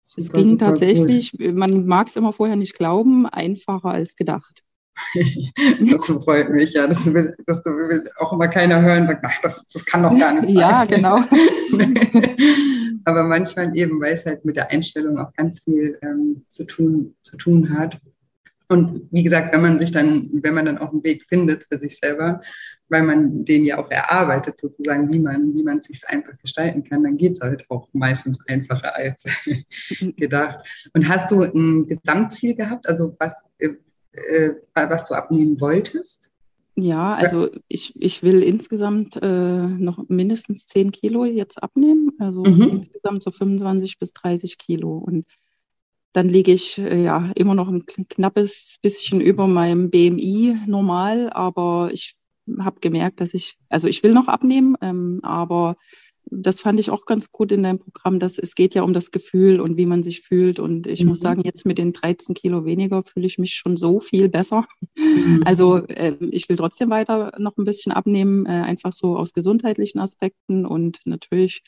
[0.00, 1.52] super, es ging tatsächlich, cool.
[1.52, 4.62] man mag es immer vorher nicht glauben, einfacher als gedacht.
[5.80, 9.40] das freut mich, ja, dass, will, dass du will auch immer keiner hören sagt, ach,
[9.42, 10.54] das, das kann doch gar nicht sein.
[10.54, 11.16] Ja, genau.
[13.04, 17.14] Aber manchmal eben, weil es halt mit der Einstellung auch ganz viel ähm, zu, tun,
[17.22, 17.98] zu tun hat.
[18.72, 21.78] Und wie gesagt, wenn man sich dann, wenn man dann auch einen Weg findet für
[21.78, 22.40] sich selber,
[22.88, 26.82] weil man den ja auch erarbeitet, sozusagen, wie man, wie man es sich einfach gestalten
[26.82, 29.24] kann, dann geht es halt auch meistens einfacher als
[30.16, 30.66] gedacht.
[30.94, 33.74] Und hast du ein Gesamtziel gehabt, also was, äh,
[34.12, 36.30] äh, was du abnehmen wolltest?
[36.74, 42.70] Ja, also ich, ich will insgesamt äh, noch mindestens 10 Kilo jetzt abnehmen, also mhm.
[42.70, 44.96] insgesamt so 25 bis 30 Kilo.
[44.96, 45.26] Und
[46.12, 51.90] dann liege ich äh, ja immer noch ein knappes bisschen über meinem BMI normal, aber
[51.92, 52.14] ich
[52.58, 55.76] habe gemerkt, dass ich, also ich will noch abnehmen, ähm, aber
[56.26, 59.10] das fand ich auch ganz gut in deinem Programm, dass es geht ja um das
[59.10, 60.58] Gefühl und wie man sich fühlt.
[60.58, 61.10] Und ich mhm.
[61.10, 64.66] muss sagen, jetzt mit den 13 Kilo weniger fühle ich mich schon so viel besser.
[64.96, 65.42] Mhm.
[65.44, 69.98] Also äh, ich will trotzdem weiter noch ein bisschen abnehmen, äh, einfach so aus gesundheitlichen
[69.98, 70.64] Aspekten.
[70.64, 71.62] Und natürlich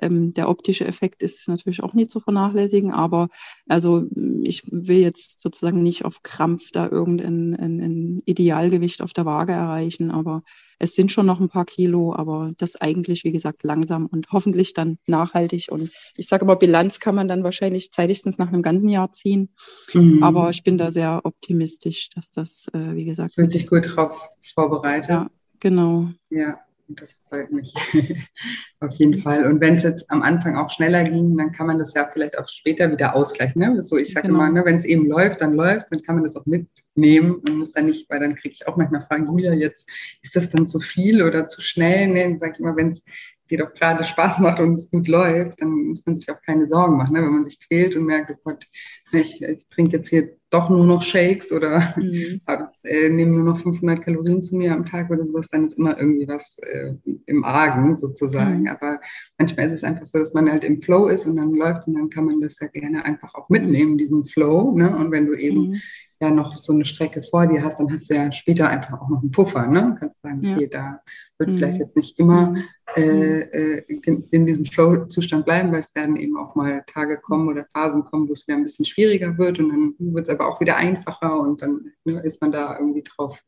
[0.00, 2.92] ähm, der optische Effekt ist natürlich auch nicht zu vernachlässigen.
[2.92, 3.28] Aber
[3.68, 4.04] also
[4.42, 9.52] ich will jetzt sozusagen nicht auf Krampf da irgendein ein, ein Idealgewicht auf der Waage
[9.52, 10.10] erreichen.
[10.10, 10.42] Aber
[10.80, 14.72] es sind schon noch ein paar Kilo, aber das eigentlich, wie gesagt, langsam und hoffentlich
[14.72, 15.68] dann nachhaltig.
[15.70, 19.50] Und ich sage immer, Bilanz kann man dann wahrscheinlich zeitigstens nach einem ganzen Jahr ziehen.
[19.92, 20.22] Mhm.
[20.22, 23.34] Aber ich bin da sehr optimistisch, dass das, äh, wie gesagt.
[23.34, 25.10] Fühlt sich gut drauf vorbereitet.
[25.10, 26.08] Ja, genau.
[26.30, 26.58] Ja.
[26.96, 27.72] Das freut mich
[28.80, 29.46] auf jeden Fall.
[29.46, 32.36] Und wenn es jetzt am Anfang auch schneller ging, dann kann man das ja vielleicht
[32.36, 33.60] auch später wieder ausgleichen.
[33.60, 33.82] Ne?
[33.82, 34.40] So, ich sage genau.
[34.40, 37.58] immer, ne, wenn es eben läuft, dann läuft, dann kann man das auch mitnehmen und
[37.58, 39.90] muss dann nicht, weil dann kriege ich auch manchmal Fragen, Julia, jetzt
[40.22, 42.08] ist das dann zu viel oder zu schnell?
[42.08, 43.02] Nee, dann sage ich immer, wenn es
[43.50, 46.68] dir doch gerade Spaß macht und es gut läuft, dann muss man sich auch keine
[46.68, 47.14] Sorgen machen.
[47.14, 47.22] Ne?
[47.22, 48.66] Wenn man sich quält und merkt, oh Gott,
[49.12, 52.40] ich, ich trinke jetzt hier doch nur noch Shakes oder mhm.
[52.84, 55.98] äh, nehme nur noch 500 Kalorien zu mir am Tag oder sowas, dann ist immer
[55.98, 56.94] irgendwie was äh,
[57.26, 58.62] im Argen sozusagen.
[58.62, 58.68] Mhm.
[58.68, 59.00] Aber
[59.38, 61.94] manchmal ist es einfach so, dass man halt im Flow ist und dann läuft und
[61.94, 64.72] dann kann man das ja gerne einfach auch mitnehmen, diesen Flow.
[64.76, 64.96] Ne?
[64.96, 65.80] Und wenn du eben mhm
[66.20, 69.08] ja noch so eine Strecke vor dir hast, dann hast du ja später einfach auch
[69.08, 69.66] noch einen Puffer.
[69.66, 69.94] Ne?
[69.94, 70.54] Du kannst sagen, ja.
[70.54, 71.00] okay, da
[71.38, 71.54] wird mhm.
[71.54, 72.64] vielleicht jetzt nicht immer mhm.
[72.96, 77.66] Äh, äh, in diesem Flow-Zustand bleiben, weil es werden eben auch mal Tage kommen oder
[77.72, 80.60] Phasen kommen, wo es wieder ein bisschen schwieriger wird und dann wird es aber auch
[80.60, 83.42] wieder einfacher und dann ne, ist man da irgendwie drauf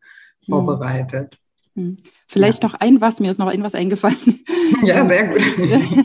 [0.47, 0.53] mhm.
[0.53, 1.38] vorbereitet.
[1.75, 1.99] Hm.
[2.27, 2.68] Vielleicht ja.
[2.68, 4.16] noch ein was, mir ist noch ein was eingefallen.
[4.85, 5.43] Ja, sehr gut.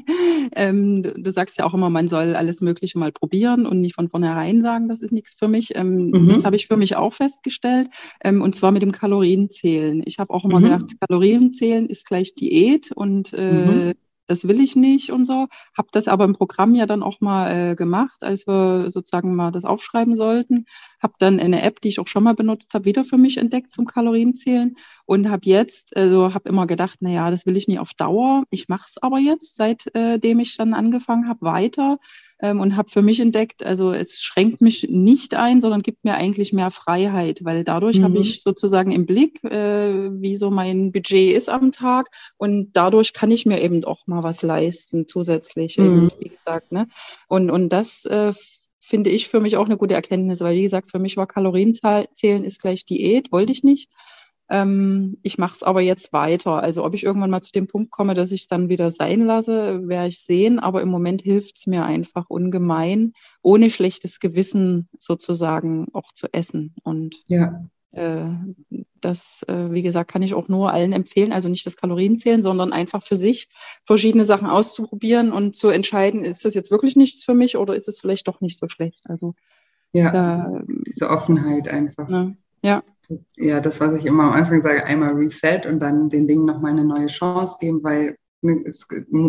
[0.56, 4.10] ähm, du sagst ja auch immer, man soll alles Mögliche mal probieren und nicht von
[4.10, 5.76] vornherein sagen, das ist nichts für mich.
[5.76, 6.28] Ähm, mhm.
[6.28, 7.90] Das habe ich für mich auch festgestellt.
[8.24, 10.04] Ähm, und zwar mit dem Kalorienzählen.
[10.06, 10.64] Ich habe auch immer mhm.
[10.64, 13.94] gedacht, Kalorienzählen ist gleich Diät und äh, mhm
[14.28, 15.48] das will ich nicht und so.
[15.78, 19.52] Habe das aber im Programm ja dann auch mal äh, gemacht, als wir sozusagen mal
[19.52, 20.66] das aufschreiben sollten.
[21.02, 23.74] Habe dann eine App, die ich auch schon mal benutzt habe, wieder für mich entdeckt
[23.74, 24.76] zum Kalorienzählen
[25.06, 28.44] und habe jetzt, also habe immer gedacht, na ja, das will ich nie auf Dauer.
[28.50, 32.00] Ich mache es aber jetzt, seitdem ich dann angefangen habe, weiter
[32.40, 36.16] ähm, und habe für mich entdeckt, also es schränkt mich nicht ein, sondern gibt mir
[36.16, 38.04] eigentlich mehr Freiheit, weil dadurch mhm.
[38.04, 42.08] habe ich sozusagen im Blick, äh, wie so mein Budget ist am Tag
[42.38, 45.86] und dadurch kann ich mir eben auch mal was leisten zusätzlich, mhm.
[45.86, 46.72] eben, wie gesagt.
[46.72, 46.88] Ne?
[47.28, 48.34] Und, und das äh,
[48.80, 52.44] finde ich für mich auch eine gute Erkenntnis, weil wie gesagt, für mich war Kalorienzählen
[52.44, 53.92] ist gleich Diät, wollte ich nicht.
[54.50, 56.62] Ähm, ich mache es aber jetzt weiter.
[56.62, 59.22] Also ob ich irgendwann mal zu dem Punkt komme, dass ich es dann wieder sein
[59.22, 60.60] lasse, werde ich sehen.
[60.60, 66.76] Aber im Moment hilft es mir einfach ungemein, ohne schlechtes Gewissen sozusagen auch zu essen.
[66.84, 67.68] Und ja.
[67.92, 68.30] äh,
[69.02, 71.34] das, äh, wie gesagt, kann ich auch nur allen empfehlen.
[71.34, 73.50] Also nicht das Kalorienzählen, sondern einfach für sich
[73.84, 77.90] verschiedene Sachen auszuprobieren und zu entscheiden, ist das jetzt wirklich nichts für mich oder ist
[77.90, 79.02] es vielleicht doch nicht so schlecht.
[79.10, 79.36] Also
[79.92, 82.08] ja, äh, diese Offenheit einfach.
[82.08, 82.38] Ne?
[82.62, 82.82] Ja
[83.36, 86.72] ja, das, was ich immer am Anfang sage, einmal Reset und dann den Dingen nochmal
[86.72, 88.86] eine neue Chance geben, weil ne, es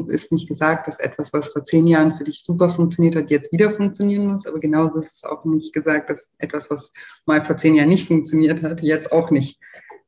[0.09, 3.53] ist nicht gesagt, dass etwas, was vor zehn Jahren für dich super funktioniert hat, jetzt
[3.53, 4.47] wieder funktionieren muss.
[4.47, 6.91] Aber genauso ist es auch nicht gesagt, dass etwas, was
[7.26, 9.61] mal vor zehn Jahren nicht funktioniert hat, jetzt auch nicht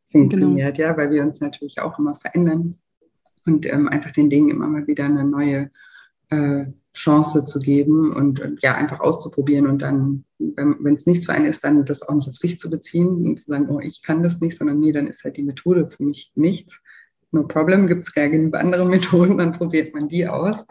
[0.09, 0.89] funktioniert, genau.
[0.89, 2.79] ja, weil wir uns natürlich auch immer verändern
[3.47, 5.71] und ähm, einfach den Dingen immer mal wieder eine neue
[6.31, 11.33] äh, Chance zu geben und, und, ja, einfach auszuprobieren und dann, wenn es nicht für
[11.33, 14.03] einen ist, dann das auch nicht auf sich zu beziehen und zu sagen, oh, ich
[14.03, 16.81] kann das nicht, sondern nee, dann ist halt die Methode für mich nichts.
[17.33, 20.65] No problem, gibt es gar genug andere Methoden, dann probiert man die aus.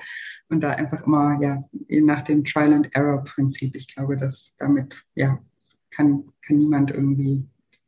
[0.49, 1.63] Und da einfach immer, ja,
[2.01, 5.39] nach dem Trial and Error Prinzip, ich glaube, dass damit, ja,
[5.91, 7.45] kann, kann niemand irgendwie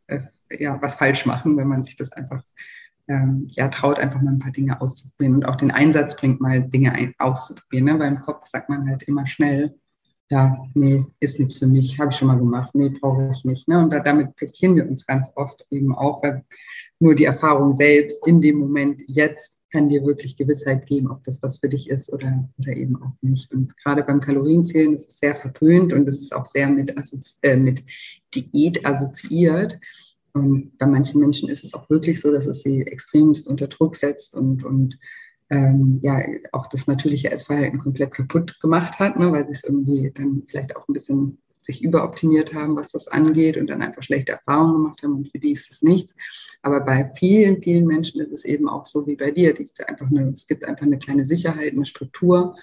[0.08, 0.22] äh,
[0.52, 2.44] ja, was falsch machen, wenn man sich das einfach
[3.08, 6.62] ähm, ja, traut, einfach mal ein paar Dinge auszuprobieren und auch den Einsatz bringt, mal
[6.62, 7.86] Dinge ein, auszuprobieren.
[7.86, 8.00] Ne?
[8.00, 9.76] Weil im Kopf sagt man halt immer schnell,
[10.30, 13.68] ja, nee, ist nichts für mich, habe ich schon mal gemacht, nee, brauche ich nicht.
[13.68, 13.84] Ne?
[13.84, 16.46] Und da, damit blockieren wir uns ganz oft eben auch, weil
[17.00, 21.42] nur die Erfahrung selbst in dem Moment jetzt kann dir wirklich Gewissheit geben, ob das
[21.44, 23.52] was für dich ist oder, oder eben auch nicht.
[23.52, 26.94] Und gerade beim Kalorienzählen ist es sehr verpönt und es ist auch sehr mit,
[27.42, 27.84] äh, mit
[28.34, 29.80] Diät assoziiert.
[30.34, 33.96] Und bei manchen Menschen ist es auch wirklich so, dass es sie extremst unter Druck
[33.96, 34.98] setzt und, und
[35.50, 36.20] ähm, ja,
[36.54, 40.76] auch das natürliche Essverhalten komplett kaputt gemacht hat, ne, weil sie es irgendwie dann vielleicht
[40.76, 45.04] auch ein bisschen sich überoptimiert haben, was das angeht und dann einfach schlechte Erfahrungen gemacht
[45.04, 46.16] haben und für die ist es nichts.
[46.64, 49.56] Aber bei vielen, vielen Menschen ist es eben auch so wie bei dir.
[49.56, 52.56] Eine, es gibt einfach eine kleine Sicherheit, eine Struktur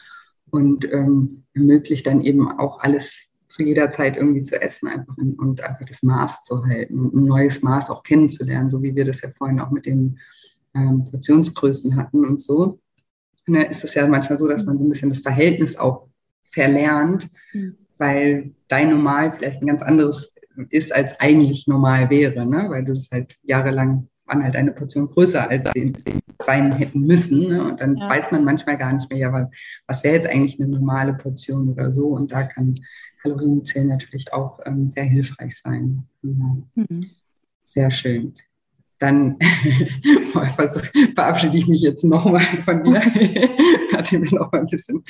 [0.51, 5.61] und ähm, ermöglicht dann eben auch alles zu jeder Zeit irgendwie zu essen einfach und
[5.63, 9.31] einfach das Maß zu halten, ein neues Maß auch kennenzulernen, so wie wir das ja
[9.31, 10.19] vorhin auch mit den
[10.75, 12.79] ähm, Portionsgrößen hatten und so.
[13.47, 16.07] Ne, ist es ja manchmal so, dass man so ein bisschen das Verhältnis auch
[16.51, 17.77] verlernt, mhm.
[17.97, 20.35] weil dein Normal vielleicht ein ganz anderes
[20.71, 22.67] ist, als eigentlich normal wäre, ne?
[22.69, 25.93] weil du das halt jahrelang waren halt eine Portion größer, als sie
[26.45, 27.49] sein hätten müssen.
[27.49, 27.63] Ne?
[27.65, 28.09] Und dann ja.
[28.09, 29.51] weiß man manchmal gar nicht mehr, ja,
[29.87, 32.09] was wäre jetzt eigentlich eine normale Portion oder so.
[32.09, 32.75] Und da kann
[33.23, 36.05] Kalorienzählen natürlich auch ähm, sehr hilfreich sein.
[36.23, 36.63] Genau.
[36.75, 37.07] Mhm.
[37.65, 38.35] Sehr schön.
[38.99, 39.39] dann
[41.15, 43.01] verabschiede ich mich jetzt nochmal von dir,
[43.93, 45.05] nachdem wir noch mal ein bisschen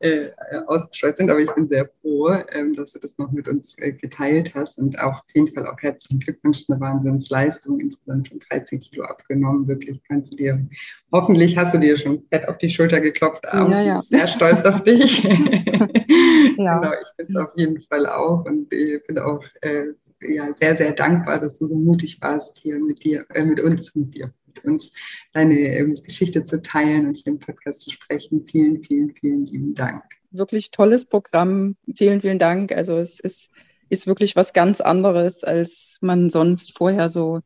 [0.00, 0.28] äh,
[0.66, 1.30] ausgeschaltet sind.
[1.30, 4.78] Aber ich bin sehr froh, ähm, dass du das noch mit uns äh, geteilt hast
[4.78, 6.58] und auch auf jeden Fall auch herzlichen Glückwunsch.
[6.58, 7.80] Das ist eine Wahnsinnsleistung.
[7.80, 9.68] Insgesamt schon 13 Kilo abgenommen.
[9.68, 10.66] Wirklich kannst du dir,
[11.12, 13.80] hoffentlich hast du dir schon fett auf die Schulter geklopft abends.
[13.80, 14.00] Ja, ja.
[14.02, 15.22] Ich bin sehr stolz auf dich.
[16.56, 16.78] ja.
[16.78, 19.86] Genau, ich bin es auf jeden Fall auch und ich bin auch äh,
[20.22, 23.94] ja, sehr, sehr dankbar, dass du so mutig warst, hier mit dir, äh, mit uns,
[23.94, 24.92] mit dir, mit uns
[25.32, 28.42] deine äh, Geschichte zu teilen und hier im Podcast zu sprechen.
[28.42, 30.02] Vielen, vielen, vielen lieben Dank.
[30.30, 31.76] Wirklich tolles Programm.
[31.94, 32.72] Vielen, vielen Dank.
[32.72, 33.50] Also es ist,
[33.88, 37.40] ist wirklich was ganz anderes, als man sonst vorher so,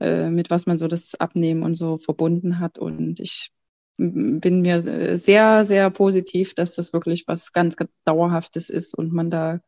[0.00, 2.78] äh, mit was man so das Abnehmen und so verbunden hat.
[2.78, 3.50] Und ich
[3.96, 9.30] bin mir äh, sehr, sehr positiv, dass das wirklich was ganz Dauerhaftes ist und man
[9.30, 9.60] da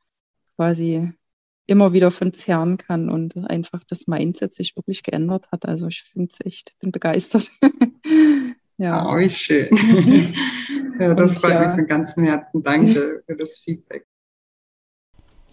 [0.57, 1.13] quasi
[1.67, 5.67] immer wieder von zehren kann und einfach das Mindset sich wirklich geändert hat.
[5.67, 7.51] Also ich finde es echt, bin begeistert.
[8.79, 9.07] ja.
[9.07, 9.69] Oh, wie schön.
[11.01, 11.67] ja, das und freut ja.
[11.67, 12.63] mich von ganzem Herzen.
[12.63, 14.07] Danke für das Feedback.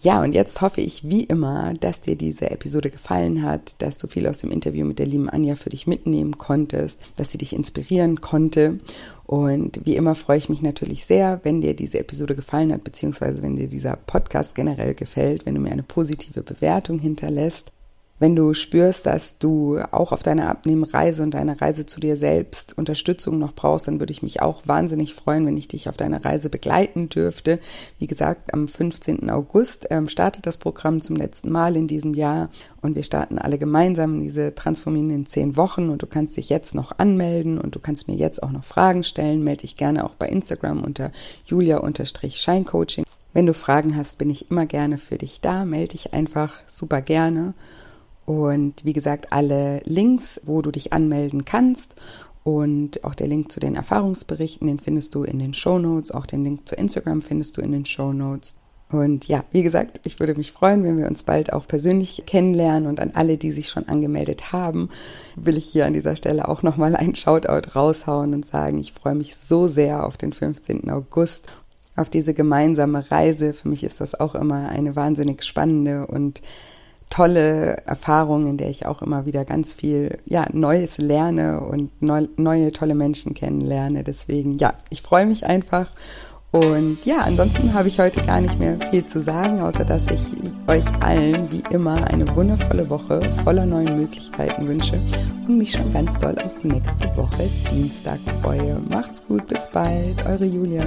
[0.00, 4.06] Ja, und jetzt hoffe ich wie immer, dass dir diese Episode gefallen hat, dass du
[4.06, 7.54] viel aus dem Interview mit der lieben Anja für dich mitnehmen konntest, dass sie dich
[7.54, 8.80] inspirieren konnte.
[9.24, 13.42] Und wie immer freue ich mich natürlich sehr, wenn dir diese Episode gefallen hat, beziehungsweise
[13.42, 17.72] wenn dir dieser Podcast generell gefällt, wenn du mir eine positive Bewertung hinterlässt.
[18.24, 22.72] Wenn du spürst, dass du auch auf deiner Abnehmreise und deiner Reise zu dir selbst
[22.78, 26.24] Unterstützung noch brauchst, dann würde ich mich auch wahnsinnig freuen, wenn ich dich auf deiner
[26.24, 27.60] Reise begleiten dürfte.
[27.98, 29.28] Wie gesagt, am 15.
[29.28, 32.48] August ähm, startet das Programm zum letzten Mal in diesem Jahr
[32.80, 36.74] und wir starten alle gemeinsam diese Transformieren in zehn Wochen und du kannst dich jetzt
[36.74, 39.44] noch anmelden und du kannst mir jetzt auch noch Fragen stellen.
[39.44, 41.12] Melde dich gerne auch bei Instagram unter
[41.44, 43.04] julia-scheincoaching.
[43.34, 45.66] Wenn du Fragen hast, bin ich immer gerne für dich da.
[45.66, 47.52] Melde dich einfach super gerne.
[48.26, 51.94] Und wie gesagt, alle Links, wo du dich anmelden kannst
[52.42, 56.10] und auch der Link zu den Erfahrungsberichten, den findest du in den Show Notes.
[56.10, 58.56] Auch den Link zu Instagram findest du in den Show Notes.
[58.90, 62.86] Und ja, wie gesagt, ich würde mich freuen, wenn wir uns bald auch persönlich kennenlernen.
[62.86, 64.90] Und an alle, die sich schon angemeldet haben,
[65.36, 69.14] will ich hier an dieser Stelle auch nochmal ein Shoutout raushauen und sagen, ich freue
[69.14, 70.90] mich so sehr auf den 15.
[70.90, 71.48] August,
[71.96, 73.52] auf diese gemeinsame Reise.
[73.52, 76.42] Für mich ist das auch immer eine wahnsinnig spannende und
[77.10, 82.26] tolle Erfahrung, in der ich auch immer wieder ganz viel ja, Neues lerne und neu,
[82.36, 84.04] neue tolle Menschen kennenlerne.
[84.04, 85.90] Deswegen, ja, ich freue mich einfach.
[86.54, 90.20] Und ja, ansonsten habe ich heute gar nicht mehr viel zu sagen, außer dass ich
[90.68, 95.00] euch allen wie immer eine wundervolle Woche voller neuen Möglichkeiten wünsche
[95.48, 98.80] und mich schon ganz doll auf nächste Woche Dienstag freue.
[98.88, 100.84] Macht's gut, bis bald, eure Julia.